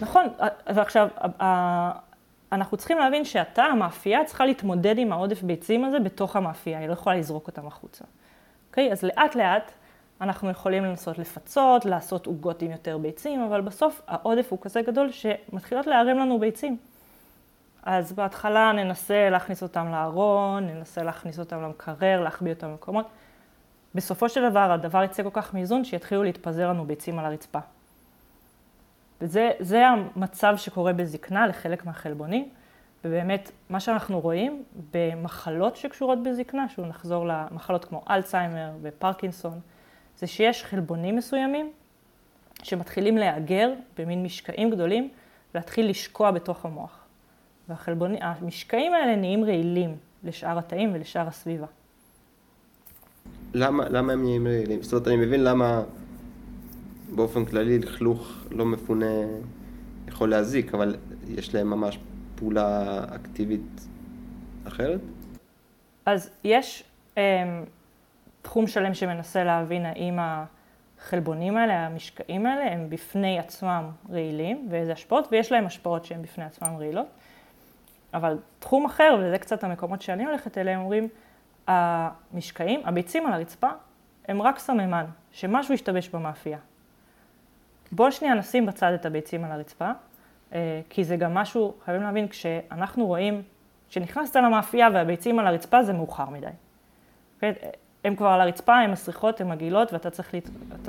[0.00, 0.24] נכון,
[0.74, 1.08] ועכשיו,
[2.52, 6.92] אנחנו צריכים להבין שהתא, המאפייה, צריכה להתמודד עם העודף ביצים הזה בתוך המאפייה, היא לא
[6.92, 8.04] יכולה לזרוק אותם החוצה.
[8.70, 8.92] אוקיי?
[8.92, 9.72] אז לאט לאט
[10.20, 15.10] אנחנו יכולים לנסות לפצות, לעשות עוגות עם יותר ביצים, אבל בסוף העודף הוא כזה גדול
[15.10, 16.76] שמתחילות להרים לנו ביצים.
[17.86, 23.06] אז בהתחלה ננסה להכניס אותם לארון, ננסה להכניס אותם למקרר, להחביא אותם במקומות.
[23.94, 27.58] בסופו של דבר הדבר יצא כל כך מאיזון שיתחילו להתפזר לנו ביצים על הרצפה.
[29.20, 32.48] וזה המצב שקורה בזקנה לחלק מהחלבונים,
[33.04, 39.60] ובאמת מה שאנחנו רואים במחלות שקשורות בזקנה, שוב נחזור למחלות כמו אלצהיימר ופרקינסון,
[40.18, 41.72] זה שיש חלבונים מסוימים
[42.62, 45.10] שמתחילים להיאגר במין משקעים גדולים,
[45.54, 47.05] ולהתחיל לשקוע בתוך המוח.
[47.68, 51.66] והמשקעים האלה נהיים רעילים לשאר התאים ולשאר הסביבה.
[53.54, 54.82] למה, למה הם נהיים רעילים?
[54.82, 55.82] זאת אומרת, אני מבין למה
[57.14, 59.06] באופן כללי לכלוך לא מפונה
[60.08, 60.96] יכול להזיק, אבל
[61.28, 61.98] יש להם ממש
[62.34, 63.86] פעולה אקטיבית
[64.68, 65.00] אחרת?
[66.06, 67.18] אז יש um,
[68.42, 75.28] תחום שלם שמנסה להבין האם החלבונים האלה, המשקעים האלה, הם בפני עצמם רעילים ואיזה השפעות,
[75.32, 77.06] ויש להם השפעות שהן בפני עצמם רעילות.
[78.16, 81.08] אבל תחום אחר, וזה קצת המקומות שאני הולכת אליהם, אומרים,
[81.66, 83.68] המשקעים, הביצים על הרצפה,
[84.28, 86.58] הם רק סממן, שמשהו השתבש במאפייה.
[87.92, 89.90] בואו שנייה נשים בצד את הביצים על הרצפה,
[90.52, 93.42] אה, כי זה גם משהו, חייבים להבין, כשאנחנו רואים,
[93.88, 96.46] כשנכנסת למאפייה והביצים על הרצפה, זה מאוחר מדי.
[98.06, 100.40] הן כבר על הרצפה, הן מסריחות, הן מגעילות, ואתה צריך, לה...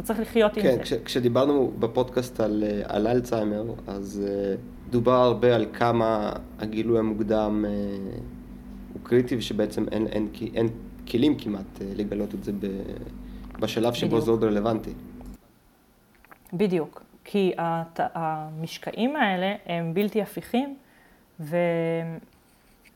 [0.03, 0.77] צריך לחיות כן, עם זה.
[0.77, 4.57] כן, כש, כשדיברנו בפודקאסט על, אה, על אלצהיימר, אז uh,
[4.91, 7.69] דובר הרבה על כמה הגילוי המוקדם uh,
[8.93, 10.67] הוא קריטי, ושבעצם אין, אין, אין, אין
[11.07, 12.67] כלים כמעט uh, לגלות את זה ב,
[13.59, 14.25] בשלב שבו בדיוק.
[14.25, 14.93] זה עוד רלוונטי.
[16.53, 20.75] בדיוק, כי הת, המשקעים האלה הם בלתי הפיכים,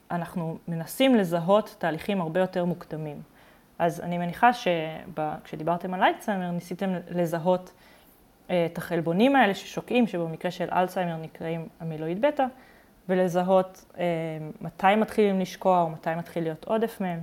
[0.09, 3.30] ואנחנו מנסים לזהות תהליכים הרבה יותר מוקדמים.
[3.81, 7.71] אז אני מניחה שכשדיברתם על אלצהיימר ניסיתם לזהות
[8.49, 12.45] אה, את החלבונים האלה ששוקעים, שבמקרה של אלצהיימר נקראים אמילואיד בטא,
[13.09, 14.03] ולזהות אה,
[14.61, 17.19] מתי מתחילים לשקוע או מתי מתחיל להיות עודף מהם.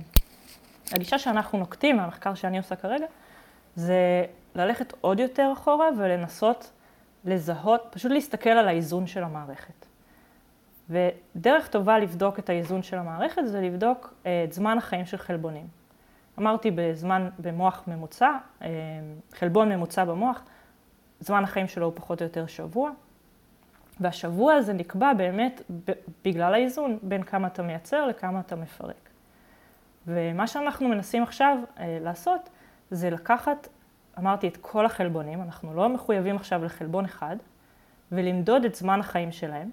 [0.91, 3.05] הגישה שאנחנו נוקטים, מהמחקר שאני עושה כרגע,
[3.75, 6.71] זה ללכת עוד יותר אחורה ולנסות
[7.25, 9.85] לזהות, פשוט להסתכל על האיזון של המערכת.
[10.89, 15.78] ודרך טובה לבדוק את האיזון של המערכת זה לבדוק אה, את זמן החיים של חלבונים.
[16.39, 18.67] אמרתי בזמן, במוח ממוצע, אה,
[19.33, 20.41] חלבון ממוצע במוח,
[21.19, 22.91] זמן החיים שלו הוא פחות או יותר שבוע,
[23.99, 25.61] והשבוע הזה נקבע באמת
[26.25, 29.09] בגלל האיזון בין כמה אתה מייצר לכמה אתה מפרק.
[30.07, 32.49] ומה שאנחנו מנסים עכשיו אה, לעשות
[32.91, 33.67] זה לקחת,
[34.17, 37.35] אמרתי, את כל החלבונים, אנחנו לא מחויבים עכשיו לחלבון אחד,
[38.11, 39.69] ולמדוד את זמן החיים שלהם.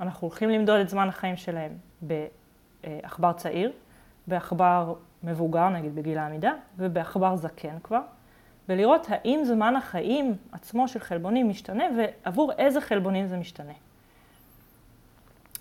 [0.00, 3.72] אנחנו הולכים למדוד את זמן החיים שלהם בעכבר צעיר,
[4.26, 8.00] בעכבר מבוגר, נגיד בגיל העמידה, ובעכבר זקן כבר,
[8.68, 13.72] ולראות האם זמן החיים עצמו של חלבונים משתנה ועבור איזה חלבונים זה משתנה.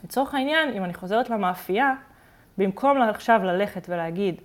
[0.03, 1.93] לצורך העניין, אם אני חוזרת למאפייה,
[2.57, 4.41] במקום עכשיו ללכת ולהגיד,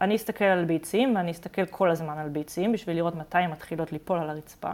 [0.00, 3.92] אני אסתכל על ביצים ואני אסתכל כל הזמן על ביצים בשביל לראות מתי הן מתחילות
[3.92, 4.70] ליפול על הרצפה,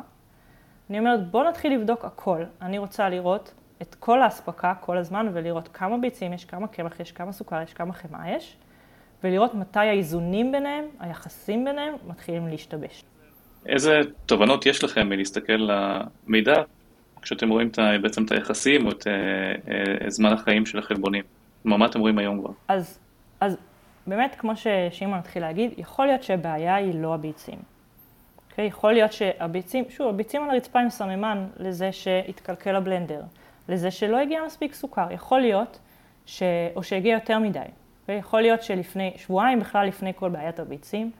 [0.91, 2.45] אני אומרת, בוא נתחיל לבדוק הכל.
[2.63, 7.13] אני רוצה לראות את כל האספקה כל הזמן ולראות כמה ביצים יש, כמה קמח יש,
[7.13, 8.57] כמה סוכר יש, כמה חמאה יש,
[9.25, 13.05] ולראות מתי האיזונים ביניהם, היחסים ביניהם, מתחילים להשתבש.
[13.67, 15.69] איזה תובנות יש לכם מלהסתכל
[16.27, 16.63] למידע
[17.23, 19.13] כשאתם רואים את, בעצם את היחסים או את אה,
[20.05, 21.25] אה, זמן החיים של החלבונים?
[21.63, 22.51] כלומר, מה אתם רואים היום כבר?
[22.69, 22.99] אז,
[23.41, 23.57] אז
[24.07, 27.55] באמת, כמו ששמעון התחיל להגיד, יכול להיות שהבעיה היא לא הביצים.
[27.55, 28.67] Okay, אוקיי?
[28.67, 33.23] יכול להיות שהביצים, שוב, הביצים על הרצפה הם סממן לזה שהתקלקל הבלנדר,
[33.69, 35.07] לזה שלא הגיע מספיק סוכר.
[35.11, 35.79] יכול להיות,
[36.27, 36.43] ש...
[36.77, 37.61] או שהגיע יותר מדי.
[38.03, 38.19] Okay, אוקיי?
[38.19, 41.11] יכול להיות שלפני, שבועיים בכלל לפני כל בעיית הביצים,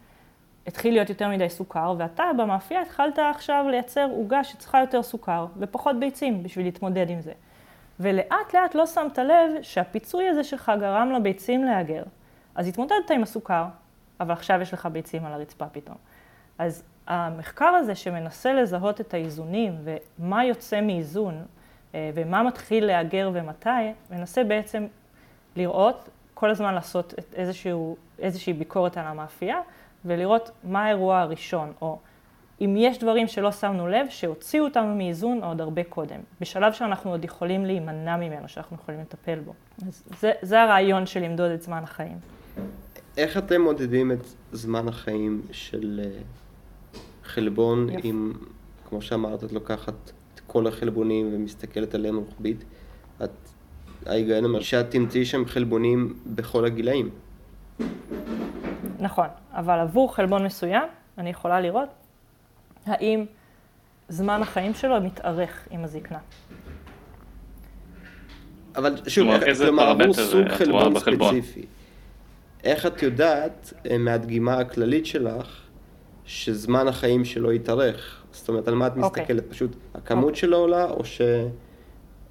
[0.67, 6.01] התחיל להיות יותר מדי סוכר, ואתה במאפייה התחלת עכשיו לייצר עוגה שצריכה יותר סוכר ופחות
[6.01, 7.33] ביצים בשביל להתמודד עם זה.
[8.01, 12.03] ולאט לאט לא שמת לב שהפיצוי הזה שלך גרם לביצים להגר.
[12.55, 13.65] אז התמודדת עם הסוכר,
[14.21, 15.97] אבל עכשיו יש לך ביצים על הרצפה פתאום.
[16.59, 21.45] אז המחקר הזה שמנסה לזהות את האיזונים ומה יוצא מאיזון
[21.95, 23.69] אה, ומה מתחיל להגר ומתי,
[24.11, 24.87] מנסה בעצם
[25.57, 26.09] לראות,
[26.43, 29.57] כל הזמן לעשות איזשהו, איזושהי ביקורת על המאפייה
[30.05, 31.99] ולראות מה האירוע הראשון, או
[32.61, 37.25] אם יש דברים שלא שמנו לב, שהוציאו אותנו מאיזון עוד הרבה קודם, בשלב שאנחנו עוד
[37.25, 39.55] יכולים להימנע ממנו, שאנחנו יכולים לטפל בו.
[39.87, 42.17] אז זה, זה הרעיון של למדוד את זמן החיים.
[43.17, 46.21] איך אתם מודדים את זמן החיים של אה,
[47.25, 48.05] חלבון, יפ.
[48.05, 48.33] אם,
[48.89, 52.65] כמו שאמרת, את לוקחת את כל החלבונים ומסתכלת עליהם רוחבית?
[53.25, 53.31] את,
[54.07, 57.11] ההיגיון אומר שאת תמצאי שם חלבונים בכל הגילאים.
[58.99, 60.89] נכון, אבל עבור חלבון מסוים,
[61.19, 61.89] אני יכולה לראות
[62.87, 63.25] האם
[64.09, 66.19] זמן החיים שלו מתארך עם הזקנה.
[68.77, 71.67] אבל שוב, כלומר, עבור סוג חלבון ספציפי,
[72.65, 75.61] איך את יודעת אה, מהדגימה הכללית שלך
[76.25, 78.23] שזמן החיים שלו יתארך?
[78.33, 79.23] זאת אומרת, על מה את אוקיי.
[79.23, 79.45] מסתכלת?
[79.45, 79.51] Okay.
[79.51, 80.37] פשוט הכמות okay.
[80.37, 81.05] שלו עולה, או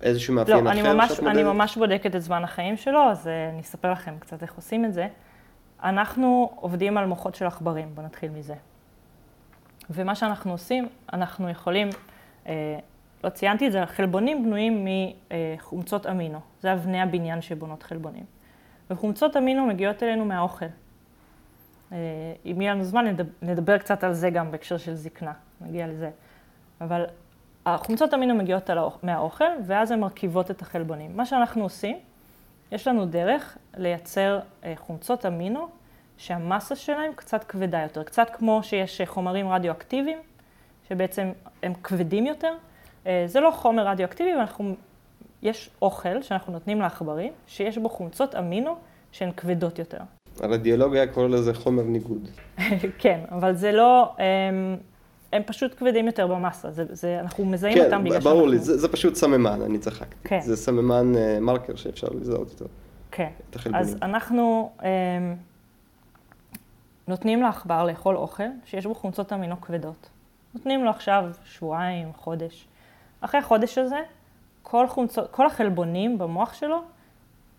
[0.02, 1.36] שאיזשהו מאפיין לא, אחר ממש, שאת מודדת?
[1.36, 4.86] אני ממש בודקת את זמן החיים שלו, אז אה, אני אספר לכם קצת איך עושים
[4.86, 5.08] את זה.
[5.84, 8.56] אנחנו עובדים על מוחות של עכברים, בוא נתחיל מזה.
[9.90, 11.90] ומה שאנחנו עושים, אנחנו יכולים,
[12.48, 12.80] אה,
[13.24, 14.88] לא ציינתי את זה, חלבונים בנויים
[15.58, 16.40] מחומצות אמינו.
[16.62, 18.24] זה אבני הבניין שבונות חלבונים.
[18.92, 20.66] וחומצות אמינו מגיעות אלינו מהאוכל.
[21.92, 21.98] אה,
[22.46, 26.10] אם יהיה לנו זמן, נדבר, נדבר קצת על זה גם בהקשר של זקנה, נגיע לזה.
[26.82, 27.06] אבל
[27.66, 28.70] החומצות אמינו מגיעות
[29.04, 31.18] מהאוכל, ואז הן מרכיבות את החלבונים.
[31.18, 31.98] מה שאנחנו עושים,
[32.72, 35.68] יש לנו דרך לייצר אה, חומצות אמינו
[36.18, 40.18] שהמסה שלהם קצת כבדה יותר, קצת כמו שיש חומרים רדיואקטיביים,
[40.90, 41.32] שבעצם
[41.64, 42.54] הם כבדים יותר.
[43.08, 44.76] אה, זה לא חומר רדיואקטיבי, ואנחנו,
[45.42, 48.76] יש אוכל שאנחנו נותנים לעכברים, שיש בו חומצות אמינו
[49.12, 50.00] שהן כבדות יותר.
[50.40, 52.28] הרדיולוגיה קורא לזה חומר ניגוד.
[53.02, 54.16] כן, אבל זה לא,
[55.34, 58.30] הם, פשוט כבדים יותר במסה, זה, זה, אנחנו מזהים כן, אותם בגלל שאנחנו...
[58.30, 60.16] כן, ברור לי, זה, זה פשוט סממן, אני צחקתי.
[60.24, 60.40] כן.
[60.42, 62.66] זה סממן uh, מרקר שאפשר לזהות איתו.
[63.12, 63.30] כן,
[63.74, 64.84] אז אנחנו um,
[67.08, 70.10] נותנים לעכבר לאכול אוכל שיש בו חומצות אמינו כבדות.
[70.54, 72.68] נותנים לו עכשיו שבועיים, חודש.
[73.22, 74.00] אחרי החודש הזה,
[74.64, 76.82] כל, חומצות, כל החלבונים במוח שלו,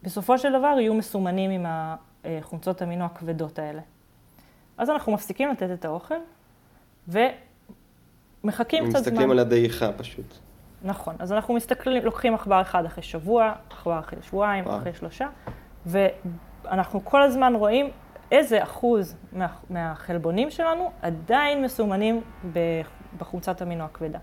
[0.03, 1.67] בסופו של דבר יהיו מסומנים עם
[2.25, 3.81] החומצות אמינו הכבדות האלה.
[4.79, 6.15] אז אנחנו מפסיקים לתת את האוכל,
[8.45, 9.01] ומחכים קצת זמן.
[9.01, 10.35] מסתכלים על הדעיכה פשוט.
[10.85, 14.69] נכון, אז אנחנו מסתכלים, לוקחים עכבר אחד אחרי שבוע, עכבר אחרי שבועיים.
[14.69, 15.29] אחרי שלושה,
[15.87, 17.91] ואנחנו כל הזמן רואים
[18.33, 22.21] איזה אחוז מה, מהחלבונים שלנו עדיין מסומנים
[23.19, 24.19] בחומצת אמינו הכבדה.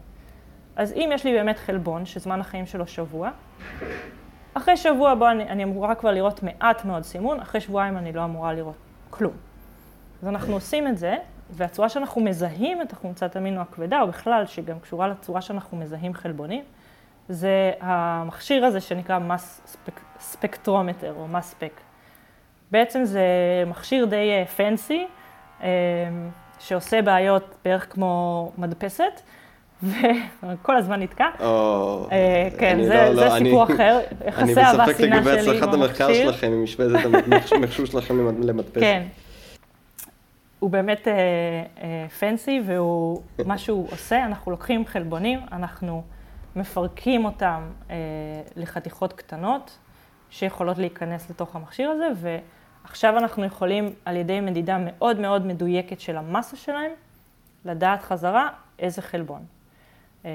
[0.76, 3.30] אז אם יש לי באמת חלבון, שזמן החיים שלו שבוע,
[4.54, 8.24] אחרי שבוע בו אני, אני אמורה כבר לראות מעט מאוד סימון, אחרי שבועיים אני לא
[8.24, 8.76] אמורה לראות
[9.10, 9.34] כלום.
[10.22, 11.16] אז אנחנו עושים את זה,
[11.52, 16.64] והצורה שאנחנו מזהים את החומצת אמינו הכבדה, או בכלל, שגם קשורה לצורה שאנחנו מזהים חלבונים,
[17.30, 21.72] זה המכשיר הזה שנקרא מס ספק, ספקטרומטר, או מס ספק.
[22.72, 23.24] בעצם זה
[23.68, 25.08] מכשיר די פנסי,
[25.64, 25.68] אה,
[26.60, 29.22] שעושה בעיות בערך כמו מדפסת,
[29.84, 31.28] וכל הזמן נתקע.
[31.40, 32.08] או...
[32.60, 34.00] כן, אני זה לא- זה לא, אני- סיפור אחר.
[34.28, 36.32] יחסי אהבה אני בספק שנאה לגבי שלי עם הצלחת המחקר המכשיר.
[36.32, 37.06] שלכם, השווה את
[37.52, 38.80] המחשוב שלכם למד- למדפסת.
[38.80, 39.04] כן.
[40.60, 46.04] הוא באמת אה, אה, פנסי, והוא, מה שהוא עושה, אנחנו לוקחים חלבונים, אנחנו
[46.56, 47.96] מפרקים אותם אה,
[48.56, 49.78] לחתיכות קטנות,
[50.30, 52.08] שיכולות להיכנס לתוך המכשיר הזה,
[52.84, 56.92] ועכשיו אנחנו יכולים, על ידי מדידה מאוד מאוד מדויקת של המסה שלהם,
[57.66, 59.42] לדעת חזרה איזה חלבון.
[60.26, 60.32] אה,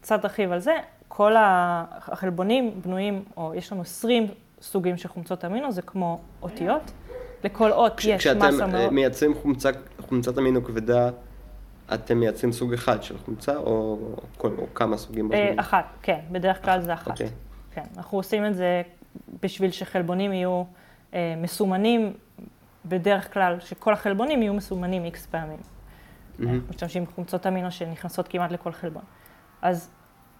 [0.00, 0.76] קצת ארחיב על זה,
[1.08, 4.26] כל החלבונים בנויים, או יש לנו 20
[4.60, 6.82] סוגים של חומצות אמינו, זה כמו אותיות.
[7.44, 8.92] לכל אות כש- יש כשאתם מסה אה, מאוד...
[8.92, 9.68] מייצרים חומצה-
[10.00, 11.10] חומצת אמינו כבדה,
[11.94, 13.98] אתם מייצרים סוג אחד של חומצה, או
[14.36, 15.58] כל- או כמה סוגים אה, בזמן?
[15.58, 17.08] אחת, כן, בדרך כלל זה אחת.
[17.10, 17.28] אוקיי.
[17.70, 18.82] כן, אנחנו עושים את זה
[19.42, 20.62] בשביל שחלבונים יהיו
[21.14, 22.12] אה, מסומנים,
[22.84, 25.58] בדרך כלל, שכל החלבונים יהיו מסומנים איקס פעמים.
[26.40, 29.02] אנחנו משתמשים בחומצות אמינו שנכנסות כמעט לכל חלבון.
[29.62, 29.90] אז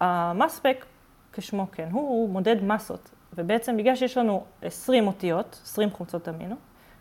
[0.00, 0.84] המספק,
[1.32, 6.54] כשמו כן, הוא, הוא מודד מסות, ובעצם בגלל שיש לנו 20 אותיות, 20 חומצות אמינו,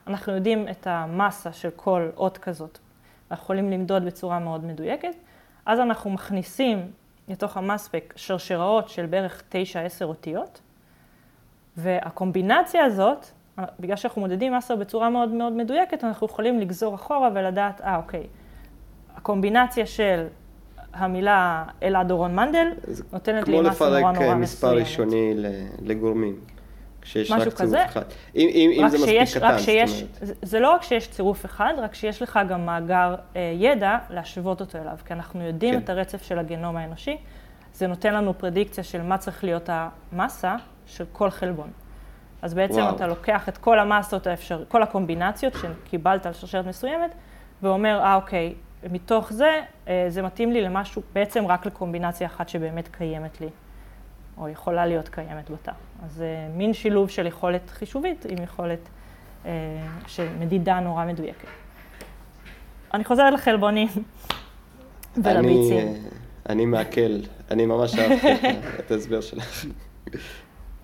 [0.08, 2.80] אנחנו יודעים את המסה של כל אות כזאת.
[3.32, 5.14] אנחנו יכולים למדוד בצורה מאוד מדויקת,
[5.66, 6.92] אז אנחנו מכניסים
[7.28, 9.54] לתוך המספק שרשראות של בערך 9-10
[10.04, 10.62] אותיות,
[11.78, 13.26] והקומבינציה הזאת,
[13.80, 18.24] בגלל שאנחנו מודדים מסה בצורה מאוד מאוד מדויקת, אנחנו יכולים לגזור אחורה ולדעת, אה, אוקיי,
[19.16, 20.28] הקומבינציה של
[20.94, 22.68] המילה אלעד דורון מנדל
[23.14, 24.88] נותנת לי מסה כמו נורא לפרק נורא אה, מספר מסוימת.
[24.88, 26.40] ראשוני ל- לגורמים,
[27.08, 27.86] כשיש משהו רק צירוף כזה.
[27.86, 28.02] אחד.
[28.36, 30.18] אם- אם אם זה מספיק שיש, קטן, רק זאת שיש, אומרת.
[30.22, 34.62] זה, זה לא רק שיש צירוף אחד, רק שיש לך גם מאגר אה, ידע להשוות
[34.62, 35.80] אותו אליו, כי אנחנו יודעים כן.
[35.80, 37.18] את הרצף של הגנום האנושי,
[37.74, 41.70] זה נותן לנו פרדיקציה של מה צריך להיות המסה של כל חלבון.
[42.42, 42.96] אז בעצם וואו.
[42.96, 47.12] אתה לוקח את כל המסות האפשר, כל הקומבינציות שקיבלת על שרשרת מסוימת,
[47.64, 48.54] ואומר, אה, אוקיי,
[48.92, 53.50] מתוך זה, אה, זה מתאים לי למשהו, בעצם רק לקומבינציה אחת שבאמת קיימת לי,
[54.38, 55.72] או יכולה להיות קיימת בתא.
[56.06, 58.80] אז זה מין שילוב של יכולת חישובית עם יכולת
[59.46, 59.52] אה,
[60.08, 61.48] של מדידה נורא מדויקת.
[62.94, 63.88] אני חוזרת לחלבונים
[65.24, 65.88] ולביצים.
[65.88, 65.94] אה,
[66.50, 67.18] אני מעכל,
[67.52, 68.28] אני ממש אהבתי
[68.80, 69.66] את ההסבר שלך.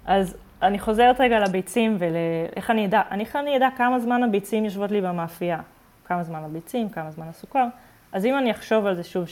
[0.06, 4.66] אז אני חוזרת רגע לביצים ואיך אני אדע, אני- איך אני אדע כמה זמן הביצים
[4.66, 5.60] יושבות לי במאפייה.
[6.06, 7.66] כמה זמן הביצים, כמה זמן הסוכר.
[8.12, 9.26] אז אם אני אחשוב על זה שוב,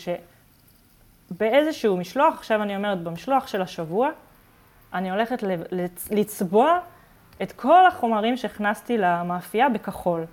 [1.31, 4.09] שבאיזשהו משלוח, עכשיו אני אומרת, במשלוח של השבוע,
[4.93, 5.43] אני הולכת
[6.11, 6.79] לצבוע
[7.41, 10.25] את כל החומרים שהכנסתי למאפייה בכחול.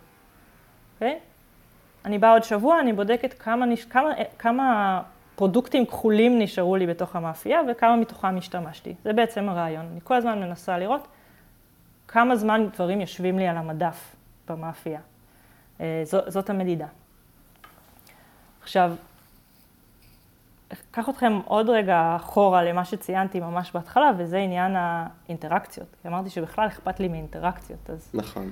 [0.95, 1.19] אוקיי?
[2.05, 3.85] אני באה עוד שבוע, אני בודקת כמה, נש...
[3.85, 5.03] כמה, כמה
[5.37, 8.95] פרודוקטים כחולים נשארו לי בתוך המאפייה וכמה מתוכם השתמשתי.
[9.05, 9.87] זה בעצם הרעיון.
[9.93, 11.09] אני כל הזמן מנסה לראות
[12.09, 14.17] כמה זמן דברים יושבים לי על המדף
[14.49, 15.01] במאפייה.
[15.81, 16.87] אה, זאת המדידה.
[18.63, 18.93] עכשיו,
[20.73, 25.97] אקח אתכם עוד רגע אחורה למה שציינתי ממש בהתחלה, וזה עניין האינטראקציות.
[26.03, 28.51] כי אמרתי שבכלל אכפת לי מאינטראקציות, אז נכון.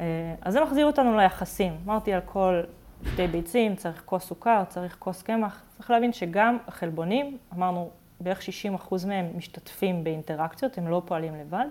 [0.00, 1.76] אה, אז זה מחזיר אותנו ליחסים.
[1.86, 2.60] אמרתי על כל
[3.12, 5.62] שתי ביצים, צריך כוס סוכר, צריך כוס קמח.
[5.76, 11.66] צריך להבין שגם החלבונים, אמרנו, בערך 60% מהם משתתפים באינטראקציות, הם לא פועלים לבד.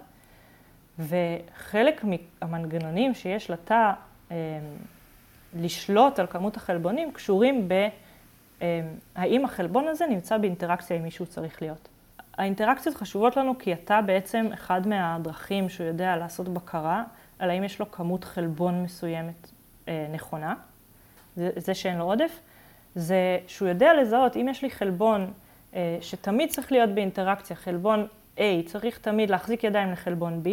[1.00, 3.92] וחלק מהמנגנונים שיש לתא
[4.32, 4.36] אה,
[5.54, 7.88] לשלוט על כמות החלבונים קשורים ב...
[8.62, 8.82] אה,
[9.16, 11.88] האם החלבון הזה נמצא באינטראקציה עם מי שהוא צריך להיות.
[12.38, 17.04] האינטראקציות חשובות לנו כי התא בעצם אחד מהדרכים שהוא יודע לעשות בקרה
[17.40, 19.52] על האם יש לו כמות חלבון מסוימת
[19.88, 20.56] אה, נכונה,
[21.36, 22.40] זה, זה שאין לו עודף,
[22.96, 25.34] זה שהוא יודע לזהות אם יש לי חלבון
[25.76, 30.50] אה, שתמיד צריך להיות באינטראקציה, חלבון A צריך תמיד להחזיק ידיים לחלבון B,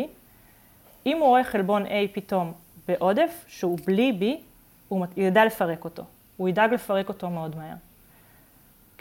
[1.06, 2.52] אם הוא רואה חלבון A פתאום
[2.88, 4.24] בעודף, שהוא בלי B,
[4.88, 6.02] הוא ידע לפרק אותו.
[6.36, 7.74] הוא ידאג לפרק אותו מאוד מהר.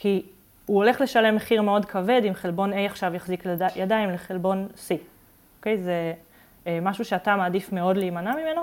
[0.04, 0.22] כי
[0.66, 3.44] הוא הולך לשלם מחיר מאוד כבד אם חלבון A עכשיו יחזיק
[3.76, 4.92] ידיים לחלבון C.
[5.58, 5.78] אוקיי?
[5.78, 6.14] זה
[6.68, 8.62] אה, משהו שאתה מעדיף מאוד להימנע ממנו,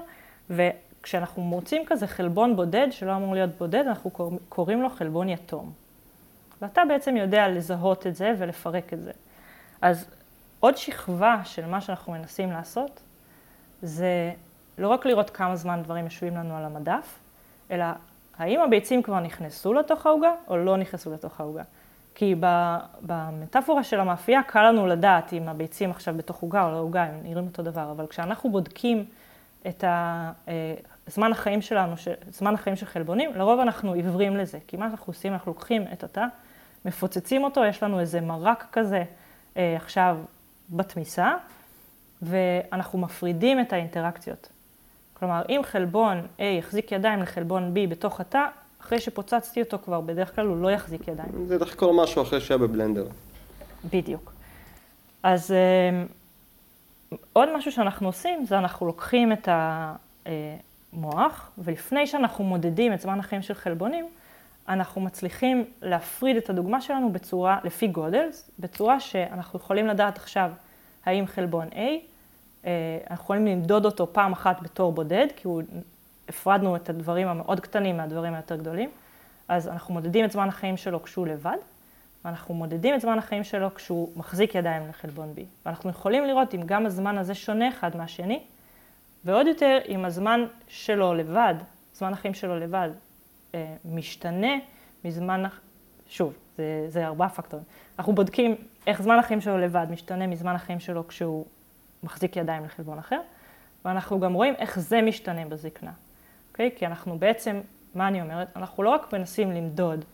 [0.51, 4.11] וכשאנחנו מוצאים כזה חלבון בודד, שלא אמור להיות בודד, אנחנו
[4.49, 5.73] קוראים לו חלבון יתום.
[6.63, 9.13] ואתה בעצם יודע לזהות את זה ולפרק את זה.
[9.83, 10.11] אז
[10.61, 13.01] עוד שכבה של מה שאנחנו מנסים לעשות,
[13.83, 14.33] זה
[14.79, 17.19] לא רק לראות כמה זמן דברים יושבים לנו על המדף,
[17.71, 17.85] אלא
[18.41, 21.63] האם הביצים כבר נכנסו לתוך העוגה או לא נכנסו לתוך העוגה.
[22.15, 22.35] כי
[23.03, 27.21] במטאפורה של המאפייה קל לנו לדעת אם הביצים עכשיו בתוך עוגה או לא עוגה, הם
[27.23, 29.05] נראים אותו דבר, אבל כשאנחנו בודקים
[29.67, 29.85] את
[31.07, 31.95] זמן החיים שלנו,
[32.31, 34.59] זמן החיים של חלבונים, לרוב אנחנו עיוורים לזה.
[34.67, 36.25] כי מה שאנחנו עושים, אנחנו לוקחים את התא,
[36.85, 39.05] מפוצצים אותו, יש לנו איזה מרק כזה
[39.57, 40.17] אה, עכשיו
[40.71, 41.35] בתמיסה,
[42.23, 44.49] ואנחנו מפרידים את האינטראקציות.
[45.21, 48.47] כלומר, אם חלבון A יחזיק ידיים לחלבון B בתוך התא,
[48.81, 51.47] אחרי שפוצצתי אותו כבר, בדרך כלל הוא לא יחזיק ידיים.
[51.47, 53.07] זה דרך כל משהו אחרי שהיה בבלנדר.
[53.93, 54.33] בדיוק.
[55.23, 56.05] אז אה,
[57.33, 59.49] עוד משהו שאנחנו עושים, זה אנחנו לוקחים את
[60.93, 64.09] המוח, ולפני שאנחנו מודדים את זמן החיים של חלבונים,
[64.69, 70.51] אנחנו מצליחים להפריד את הדוגמה שלנו בצורה, לפי גודל, בצורה שאנחנו יכולים לדעת עכשיו
[71.07, 71.97] האם חלבון A, אה,
[72.65, 75.63] אנחנו יכולים למדוד אותו פעם אחת בתור בודד, כי הוא,
[76.29, 78.91] הפרדנו את הדברים המאוד קטנים מהדברים היותר גדולים,
[79.49, 81.57] אז אנחנו מודדים את זמן החיים שלו כשהוא לבד,
[82.25, 85.41] ואנחנו מודדים את זמן החיים שלו כשהוא מחזיק ידיים לחלבון B.
[85.67, 88.43] ואנחנו יכולים לראות אם גם הזמן הזה שונה אחד מהשני,
[89.25, 91.55] ועוד יותר, אם הזמן שלו לבד,
[91.95, 92.89] זמן החיים שלו לבד,
[93.55, 94.53] אה, משתנה
[95.05, 95.43] מזמן,
[96.09, 97.65] שוב, זה, זה ארבעה פקטורים.
[97.99, 98.55] אנחנו בודקים
[98.87, 101.47] איך זמן החיים שלו לבד משתנה מזמן החיים שלו כשהוא
[102.03, 103.21] מחזיק ידיים לחלבון אחר,
[103.85, 105.91] ואנחנו גם רואים איך זה משתנה בזקנה.
[106.51, 106.71] אוקיי?
[106.77, 107.61] כי אנחנו בעצם,
[107.95, 108.49] מה אני אומרת?
[108.57, 110.05] אנחנו לא רק מנסים למדוד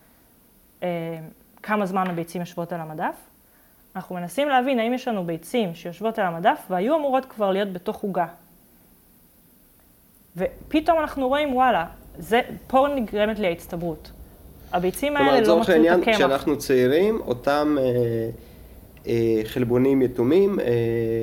[0.83, 1.19] אה,
[1.63, 3.15] כמה זמן הביצים יושבות על המדף,
[3.97, 8.03] אנחנו מנסים להבין האם יש לנו ביצים שיושבות על המדף והיו אמורות כבר להיות בתוך
[8.03, 8.27] עוגה.
[10.37, 11.87] ופתאום אנחנו רואים, וואלה,
[12.19, 14.11] זה, פה נגרמת לי ההצטברות.
[14.73, 15.77] הביצים האלה לא מצאו את הקמח.
[15.77, 18.31] כלומר, לצורך העניין, כשאנחנו צעירים, אותם אה, אה,
[19.45, 20.67] חלבונים יתומים אה,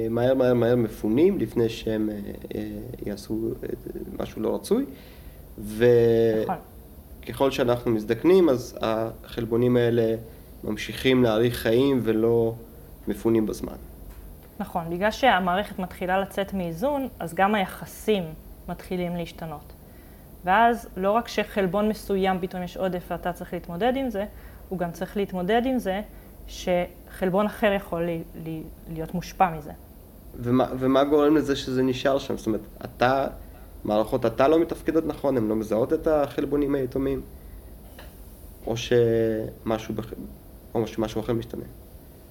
[0.10, 2.16] מהר מהר מהר מפונים לפני שהם אה,
[2.56, 2.62] אה,
[3.06, 3.70] יעשו אה,
[4.20, 4.86] משהו לא רצוי.
[5.58, 5.86] וככל
[7.30, 7.52] נכון.
[7.52, 10.16] שאנחנו מזדקנים, אז החלבונים האלה
[10.64, 12.54] ממשיכים להאריך חיים ולא
[13.08, 13.76] מפונים בזמן.
[14.60, 18.24] נכון, בגלל שהמערכת מתחילה לצאת מאיזון, אז גם היחסים
[18.70, 19.74] מתחילים להשתנות.
[20.46, 24.26] ואז לא רק שחלבון מסוים פתאום יש עודף ואתה צריך להתמודד עם זה,
[24.70, 26.02] הוא גם צריך להתמודד עם זה
[26.48, 28.64] שחלבון אחר יכול לי, לי,
[28.94, 29.72] להיות מושפע מזה.
[30.36, 32.38] ומה, ומה גורם לזה שזה נשאר שם?
[32.38, 33.28] זאת אומרת, אתה,
[33.84, 37.22] מערכות התא לא מתפקדות נכון, הן לא מזהות את החלבונים היתומים?
[38.68, 40.14] או שמשהו, בח...
[40.76, 41.64] או שמשהו אחר משתנה?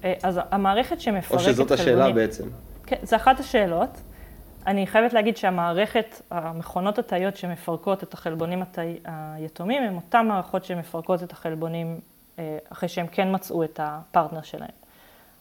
[0.03, 1.49] אה, אז המערכת שמפרקת חלבונים...
[1.49, 2.47] או שזאת השאלה חלבונים, בעצם.
[2.85, 3.89] כן, זו אחת השאלות.
[4.67, 11.23] אני חייבת להגיד שהמערכת, המכונות התאיות שמפרקות את החלבונים התאי, היתומים, הן אותן מערכות שמפרקות
[11.23, 11.99] את החלבונים
[12.71, 14.69] אחרי שהם כן מצאו את הפרטנר שלהם.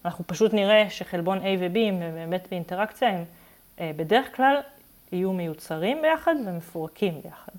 [0.05, 3.25] אנחנו פשוט נראה שחלבון A ו-B הם באמת באינטראקציה, הם
[3.81, 4.61] אה, בדרך כלל
[5.13, 7.53] יהיו מיוצרים ביחד ומפורקים ביחד.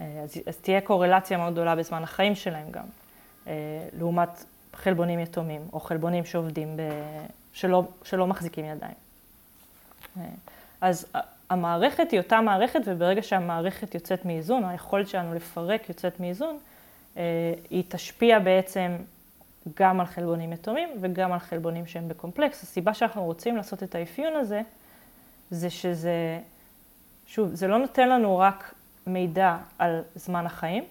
[0.00, 2.86] אה, אז, אז תהיה קורלציה מאוד גדולה בזמן החיים שלהם גם,
[3.98, 4.44] לעומת
[4.74, 6.80] חלבונים יתומים או חלבונים שעובדים, ב...
[7.52, 8.94] שלא, שלא מחזיקים ידיים.
[10.80, 11.06] אז
[11.50, 16.77] המערכת היא אותה מערכת, וברגע שהמערכת יוצאת מאיזון, היכולת שלנו לפרק יוצאת מאיזון, אה,
[17.70, 18.96] היא תשפיע בעצם
[19.76, 22.62] גם על חלבונים יתומים וגם על חלבונים שהם בקומפלקס.
[22.62, 24.62] הסיבה שאנחנו רוצים לעשות את האפיון הזה,
[25.50, 26.40] זה שזה,
[27.26, 28.74] שוב, זה לא נותן לנו רק
[29.06, 30.84] מידע על זמן החיים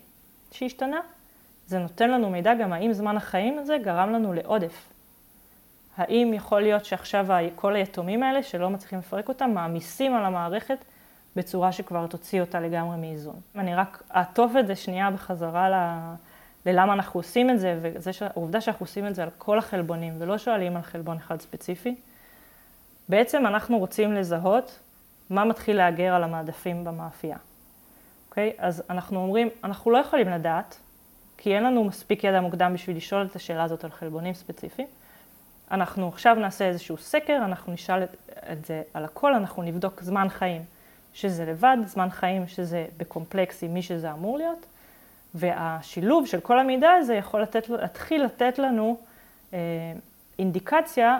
[0.51, 0.99] שהשתנה,
[1.67, 4.87] זה נותן לנו מידע גם האם זמן החיים הזה גרם לנו לעודף.
[5.97, 10.77] האם יכול להיות שעכשיו כל היתומים האלה, שלא מצליחים לפרק אותם, מעמיסים על המערכת
[11.37, 13.35] בצורה שכבר תוציא אותה לגמרי מאיזון.
[13.55, 15.75] אני רק אעטוף את זה שנייה בחזרה ל...
[16.65, 20.75] ללמה אנחנו עושים את זה, והעובדה שאנחנו עושים את זה על כל החלבונים ולא שואלים
[20.75, 21.95] על חלבון אחד ספציפי.
[23.09, 24.79] בעצם אנחנו רוצים לזהות
[25.29, 27.37] מה מתחיל להגר על המעדפים במאפייה.
[28.29, 28.53] אוקיי?
[28.57, 30.77] אז אנחנו אומרים, אנחנו לא יכולים לדעת,
[31.37, 34.87] כי אין לנו מספיק ידע מוקדם בשביל לשאול את השאלה הזאת על חלבונים ספציפיים.
[35.71, 38.03] אנחנו עכשיו נעשה איזשהו סקר, אנחנו נשאל
[38.51, 40.61] את, זה על הכל, אנחנו נבדוק זמן חיים
[41.17, 44.65] שזה לבד, זמן חיים שזה בקומפלקס עם מי שזה אמור להיות,
[45.35, 48.97] והשילוב של כל המידע הזה יכול לתת, להתחיל לתת לנו
[49.53, 49.59] אה,
[50.39, 51.19] אינדיקציה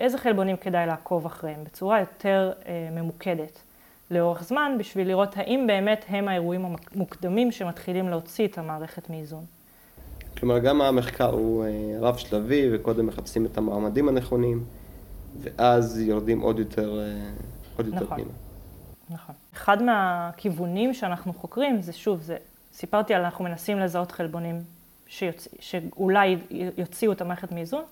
[0.00, 3.58] איזה חלבונים כדאי לעקוב אחריהם בצורה יותר אה, ממוקדת
[4.10, 9.44] לאורך זמן, בשביל לראות האם באמת הם האירועים המוקדמים שמתחילים להוציא את המערכת מאיזון.
[10.38, 11.70] כלומר, גם המחקר הוא אה,
[12.00, 14.64] רב-שלבי, וקודם מחפשים את המעמדים הנכונים,
[15.40, 17.30] ואז יורדים עוד יותר, אה,
[17.76, 18.45] עוד יותר נכון, פנימה.
[19.10, 19.34] נכון.
[19.54, 22.36] אחד מהכיוונים שאנחנו חוקרים זה, שוב, זה,
[22.72, 24.62] סיפרתי על אנחנו מנסים לזהות חלבונים
[25.06, 25.48] שיוצ...
[25.60, 26.36] שאולי
[26.78, 27.84] יוציאו את המערכת מאיזון,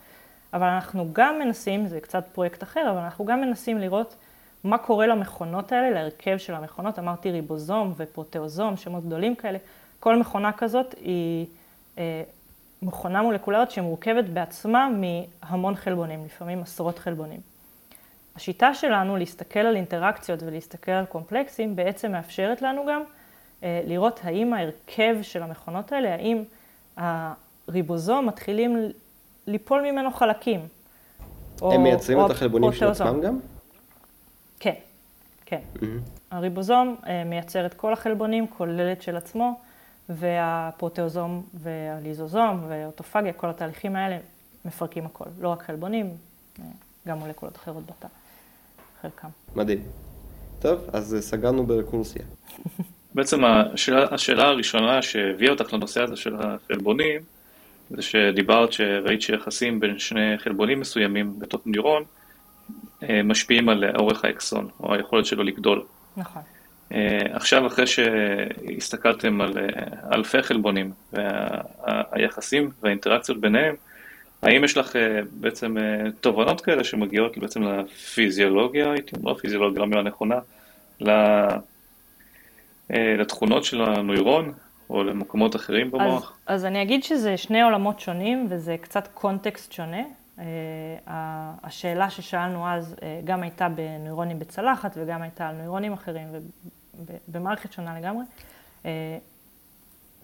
[0.53, 4.17] אבל אנחנו גם מנסים, זה קצת פרויקט אחר, אבל אנחנו גם מנסים לראות
[4.65, 6.99] מה קורה למכונות האלה, להרכב של המכונות.
[6.99, 9.59] אמרתי ריבוזום ופרוטאוזום, שמות גדולים כאלה.
[10.01, 11.47] כל מכונה כזאת היא...
[11.99, 12.23] אה,
[12.83, 17.41] מכונה מולקולרית שמורכבת בעצמה מהמון חלבונים, לפעמים עשרות חלבונים.
[18.37, 23.03] השיטה שלנו להסתכל על אינטראקציות ולהסתכל על קומפלקסים בעצם מאפשרת לנו גם
[23.63, 26.43] אה, לראות האם ההרכב של המכונות האלה, האם
[26.97, 28.93] הריבוזום מתחילים
[29.47, 30.61] ליפול ממנו חלקים.
[31.63, 33.39] הם מייצרים את החלבונים של עצמם גם?
[34.61, 34.75] כן,
[35.47, 35.61] כן.
[35.77, 35.85] Mm-hmm.
[36.31, 39.61] הריבוזום אה, מייצר את כל החלבונים, כולל את של עצמו,
[40.09, 44.19] והפרוטאוזום והליזוזום ואוטופגיה, כל התהליכים האלה
[44.65, 45.25] מפרקים הכל.
[45.39, 46.17] לא רק חלבונים,
[46.59, 46.65] אה,
[47.09, 48.09] גם מולקולות אחרות בתא,
[49.05, 49.29] חלקם.
[49.57, 49.83] מדהים.
[50.61, 52.23] טוב, אז סגרנו ברקורסיה.
[53.15, 57.21] בעצם השאלה, השאלה הראשונה שהביאה אותך לנושא הזה של החלבונים,
[57.91, 62.03] זה שדיברת שראית שיחסים בין שני חלבונים מסוימים בתוך נירון
[63.03, 65.85] אה, משפיעים על אורך האקסון, או היכולת שלו לגדול.
[66.17, 66.43] נכון.
[66.93, 69.65] אה, עכשיו, אחרי שהסתכלתם על אה,
[70.13, 73.75] אלפי חלבונים והיחסים והאינטראקציות ביניהם,
[74.45, 74.97] האם יש לך
[75.31, 75.77] בעצם
[76.21, 80.39] תובנות כאלה שמגיעות בעצם לפיזיולוגיה, הייתי אומר, פיזיולוגיה לא מילה נכונה,
[82.91, 84.53] לתכונות של הנוירון,
[84.91, 86.39] או למקומות אחרים במוח?
[86.47, 90.03] אז, אז אני אגיד שזה שני עולמות שונים וזה קצת קונטקסט שונה.
[91.63, 96.27] השאלה ששאלנו אז גם הייתה בנוירונים בצלחת וגם הייתה על נוירונים אחרים
[97.29, 98.25] ובמערכת שונה לגמרי.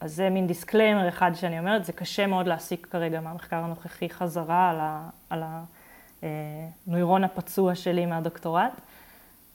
[0.00, 4.92] אז זה מין disclaimer אחד שאני אומרת, זה קשה מאוד להסיק כרגע מהמחקר הנוכחי חזרה
[5.30, 5.42] על,
[6.86, 8.80] הנוירון הפצוע שלי מהדוקטורט.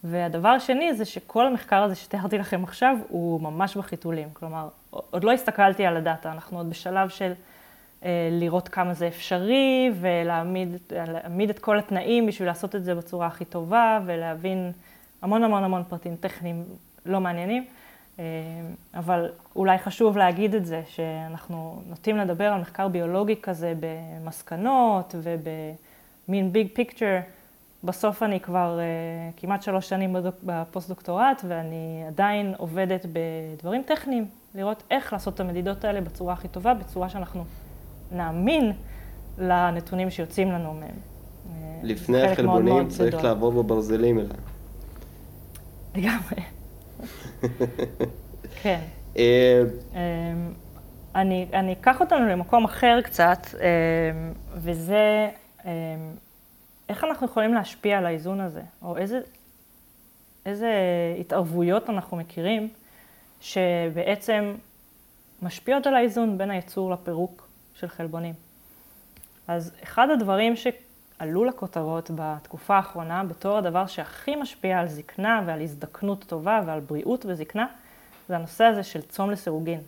[0.04, 4.30] והדבר השני זה שכל המחקר הזה שתיארתי לכם עכשיו הוא ממש בחיתולים.
[4.34, 7.34] כלומר, עוד לא הסתכלתי על הדאטה, אנחנו עוד בשלב של
[8.04, 13.46] אה, לראות כמה זה אפשרי ולהעמיד את כל התנאים בשביל לעשות את זה בצורה הכי
[13.46, 14.72] טובה ולהבין
[15.22, 16.64] המון המון המון פרטים טכניים
[17.06, 17.66] לא מעניינים.
[18.20, 18.24] אה,
[18.94, 26.52] אבל אולי חשוב להגיד את זה, שאנחנו נוטים לדבר על מחקר ביולוגי כזה במסקנות ובמין
[26.54, 27.20] big picture.
[27.84, 35.14] בסוף אני כבר אה, כמעט שלוש שנים בפוסט-דוקטורט, ואני עדיין עובדת בדברים טכניים, לראות איך
[35.14, 37.46] לעשות את המדידות האלה בצורה הכי טובה, בצורה שאנחנו
[38.12, 38.72] נאמין
[39.38, 40.90] לנתונים שיוצאים לנו מהם.
[40.90, 43.24] אה, לפני החלבונים צריך.
[43.24, 44.38] לעבור בברזלים אליי.
[45.96, 46.55] לגמרי.
[48.62, 48.80] כן.
[49.18, 49.64] אה,
[51.16, 53.48] אני, אני אקח אותנו למקום אחר קצת,
[54.56, 55.30] וזה
[56.90, 59.20] איך אנחנו יכולים להשפיע על האיזון הזה, או איזה,
[60.46, 60.72] איזה
[61.20, 62.70] התערבויות אנחנו מכירים
[63.42, 64.56] שבעצם
[65.42, 68.34] משפיעות על האיזון בין הייצור לפירוק של חלבונים.
[69.48, 70.56] אז אחד הדברים
[71.20, 77.26] שעלו לכותרות בתקופה האחרונה בתור הדבר שהכי משפיע על זקנה ועל הזדקנות טובה ועל בריאות
[77.26, 77.66] וזקנה,
[78.30, 79.80] זה הנושא הזה של צום לסירוגין.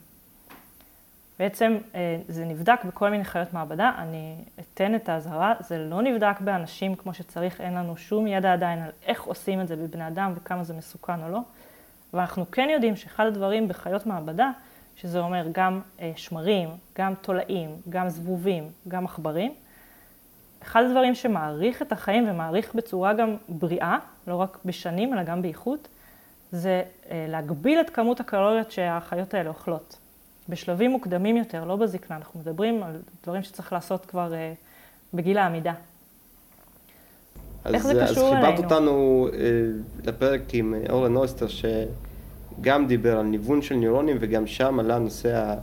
[1.40, 6.42] בעצם אה, זה נבדק בכל מיני חיות מעבדה, אני אתן את האזהרה, זה לא נבדק
[6.42, 10.34] באנשים כמו שצריך, אין לנו שום ידע עדיין על איך עושים את זה בבני אדם
[10.36, 11.40] וכמה זה מסוכן או לא,
[12.14, 14.52] אבל אנחנו כן יודעים שאחד הדברים בחיות מעבדה,
[14.96, 19.54] שזה אומר גם אה, שמרים, גם תולעים, גם זבובים, גם עכברים,
[20.68, 23.98] אחד הדברים שמעריך את החיים ומעריך בצורה גם בריאה,
[24.28, 25.88] לא רק בשנים אלא גם באיכות,
[26.52, 29.98] זה אה, להגביל את כמות הקלוריות שהחיות האלה אוכלות.
[30.50, 34.58] בשלבים מוקדמים יותר, לא בזקנה, אנחנו מדברים על דברים שצריך לעשות כבר uh,
[35.14, 35.74] בגיל העמידה.
[37.64, 38.48] אז, איך זה קשור אלינו?
[38.48, 44.18] אז חיברת אותנו uh, לפרק עם אה, אורן אויסטר, שגם דיבר על ניוון של ניורונים,
[44.20, 45.56] וגם שם עלה נושא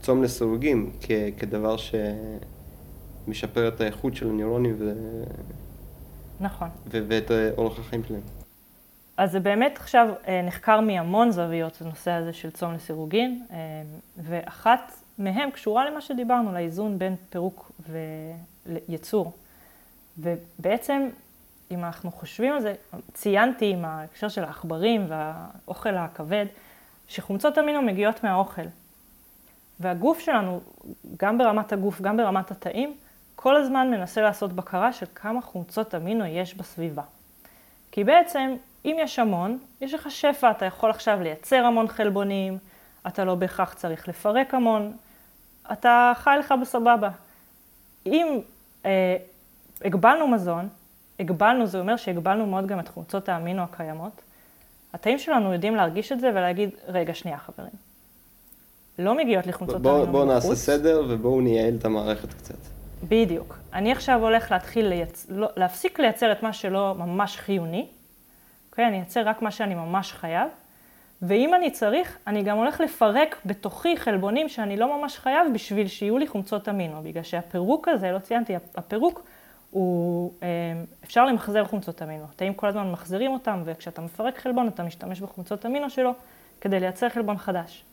[0.00, 1.76] הצום לסירוגים כ- כדבר
[3.26, 4.92] שמשפר את האיכות של הניורונים ו...
[6.40, 6.68] נכון.
[6.86, 8.20] ו- ואת אורח החיים שלהם.
[9.16, 13.56] אז זה באמת עכשיו אה, נחקר מהמון זוויות, הנושא הזה של צום לסירוגין, אה,
[14.16, 17.72] ואחת מהן קשורה למה שדיברנו, לאיזון בין פירוק
[18.88, 19.32] ויצור.
[20.18, 21.08] ובעצם,
[21.70, 22.74] אם אנחנו חושבים על זה,
[23.14, 26.46] ציינתי עם ההקשר של העכברים והאוכל הכבד,
[27.08, 28.62] שחומצות אמינו מגיעות מהאוכל.
[29.80, 30.60] והגוף שלנו,
[31.16, 32.96] גם ברמת הגוף, גם ברמת התאים,
[33.36, 37.02] כל הזמן מנסה לעשות בקרה של כמה חומצות אמינו יש בסביבה.
[37.92, 42.58] כי בעצם אם יש המון, יש לך שפע, אתה יכול עכשיו לייצר המון חלבונים,
[43.06, 44.92] אתה לא בהכרח צריך לפרק המון,
[45.72, 47.10] אתה חי לך בסבבה.
[48.06, 48.40] אם
[48.84, 49.16] אה,
[49.84, 50.68] הגבלנו מזון,
[51.20, 54.22] הגבלנו, זה אומר שהגבלנו מאוד גם את חומצות האמינו הקיימות,
[54.92, 57.72] התאים שלנו יודעים להרגיש את זה ולהגיד, רגע, שנייה חברים.
[58.98, 62.75] לא מגיעות לי חומצות בוא, האמינו בואו נעשה סדר ובואו נייעל את המערכת קצת.
[63.02, 63.58] בדיוק.
[63.72, 65.26] אני עכשיו הולך להתחיל לייצ...
[65.28, 67.86] לא, להפסיק לייצר את מה שלא ממש חיוני,
[68.70, 68.86] אוקיי?
[68.86, 70.48] אני אייצר רק מה שאני ממש חייב,
[71.22, 76.18] ואם אני צריך, אני גם הולך לפרק בתוכי חלבונים שאני לא ממש חייב בשביל שיהיו
[76.18, 79.22] לי חומצות אמינו, בגלל שהפירוק הזה, לא ציינתי, הפירוק
[79.70, 80.48] הוא, אה,
[81.04, 82.24] אפשר למחזר חומצות אמינו.
[82.34, 86.14] התאים כל הזמן מחזירים אותם, וכשאתה מפרק חלבון אתה משתמש בחומצות אמינו שלו
[86.60, 87.84] כדי לייצר חלבון חדש.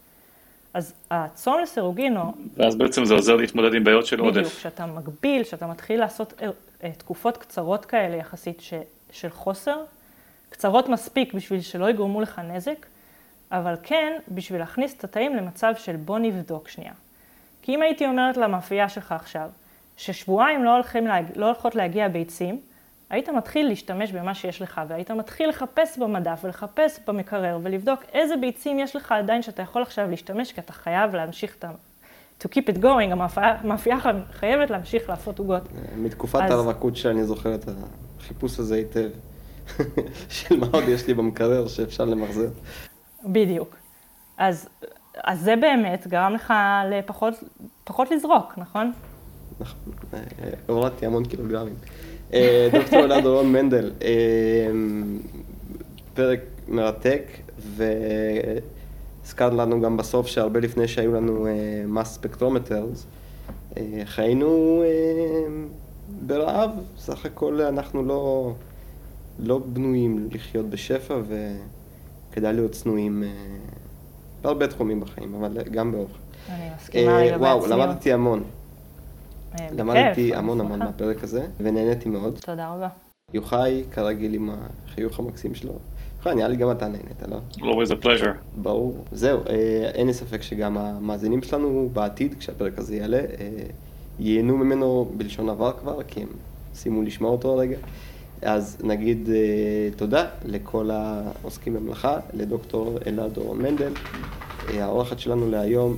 [0.74, 2.34] אז הצום לסירוגינו...
[2.57, 4.38] ואז בעצם זה עוזר להתמודד עם בעיות של עודף.
[4.38, 6.49] בדיוק, כשאתה מגביל, כשאתה מתחיל לעשות אה,
[6.84, 8.74] אה, תקופות קצרות כאלה יחסית ש,
[9.11, 9.78] של חוסר,
[10.49, 12.86] קצרות מספיק בשביל שלא יגרמו לך נזק,
[13.51, 16.93] אבל כן בשביל להכניס את התאים למצב של בוא נבדוק שנייה.
[17.61, 19.49] כי אם הייתי אומרת למאפייה שלך עכשיו,
[19.97, 21.26] ששבועיים לא, הולכים להג...
[21.36, 22.59] לא הולכות להגיע ביצים,
[23.14, 28.80] היית מתחיל להשתמש במה שיש לך, והיית מתחיל לחפש במדף ולחפש במקרר ולבדוק איזה ביצים
[28.80, 31.72] יש לך עדיין שאתה יכול עכשיו להשתמש, כי אתה חייב להמשיך את ה...
[32.43, 33.97] to keep it going, המאפייה
[34.32, 35.61] חייבת להמשיך לעשות עוגות.
[35.97, 37.66] מתקופת אז- הרווקות שלי אני זוכר את
[38.20, 39.09] החיפוש הזה היטב,
[40.30, 42.49] של מה עוד יש לי במקרר שאפשר למחזר.
[43.26, 43.76] בדיוק.
[44.38, 44.70] אז,
[45.24, 46.53] אז זה באמת גרם לך
[46.91, 47.34] לפחות
[47.84, 48.91] פחות לזרוק, נכון?
[49.59, 49.80] נכון,
[50.14, 50.20] אה,
[50.68, 51.76] הורדתי המון קילוגרמים.
[52.34, 54.09] אה, דוקטור אלעד דורון מנדל, אה,
[56.13, 57.23] פרק מרתק,
[59.23, 61.47] והזכרת לנו גם בסוף שהרבה לפני שהיו לנו
[61.88, 63.05] מס ספקטרומטרס,
[64.05, 65.53] חיינו אה,
[66.25, 68.53] ברעב, סך הכל אנחנו לא,
[69.39, 71.15] לא בנויים לחיות בשפע
[72.31, 73.29] וכדאי להיות צנועים אה,
[74.41, 76.17] בהרבה תחומים בחיים, אבל גם באוכל.
[76.49, 77.88] אני מסכימה אה, לגבי וואו, הצניעות.
[77.88, 78.43] למדתי המון.
[79.59, 80.79] אה, למדתי המון המון.
[80.79, 82.39] מהפרק הזה, ונהניתי מאוד.
[82.45, 82.87] תודה רבה.
[83.33, 84.49] יוחאי, כרגיל עם
[84.87, 85.73] החיוך המקסים שלו.
[86.17, 87.37] יוחאי, נראה לי גם אתה נהנית, לא?
[87.57, 88.61] always a pleasure.
[88.61, 89.05] ברור.
[89.11, 93.49] זהו, אה, אין לי ספק שגם המאזינים שלנו בעתיד, כשהפרק הזה יעלה, אה,
[94.19, 96.29] ייהנו ממנו בלשון עבר כבר, כי הם
[96.73, 97.77] סיימו לשמוע אותו רגע.
[98.41, 99.29] אז נגיד
[99.95, 103.93] תודה לכל העוסקים במלאכה, לדוקטור אלעד דורון מנדל,
[104.70, 105.97] האורחת שלנו להיום,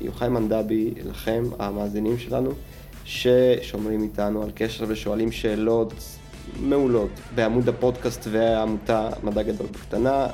[0.00, 2.50] ליוחאי מנדבי, לכם, המאזינים שלנו,
[3.04, 5.92] ששומרים איתנו על קשר ושואלים שאלות
[6.60, 10.26] מעולות בעמוד הפודקאסט והעמותה מדע גדול בקטנה,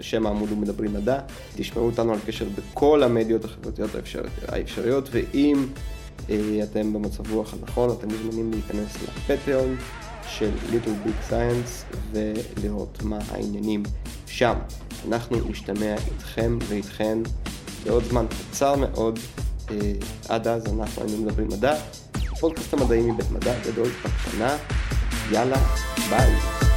[0.00, 1.18] שם העמוד הוא מדברים מדע.
[1.56, 5.66] תשמעו אותנו על קשר בכל המדיות החברתיות האפשר, האפשריות, ואם
[6.30, 9.76] אה, אתם במצב רוח הנכון, אתם מוזמנים להיכנס לפטריון
[10.28, 13.82] של Little Big Science ולראות מה העניינים
[14.26, 14.54] שם.
[15.08, 17.18] אנחנו נשתמע איתכם ואיתכן
[17.84, 19.18] בעוד זמן קצר מאוד.
[19.70, 19.92] אה,
[20.28, 21.74] עד אז אנחנו היינו מדברים מדע,
[22.40, 24.56] פודקאסט המדעי מבית מדע גדול בקטנה.
[25.30, 25.56] יאללה,
[26.10, 26.71] ביי.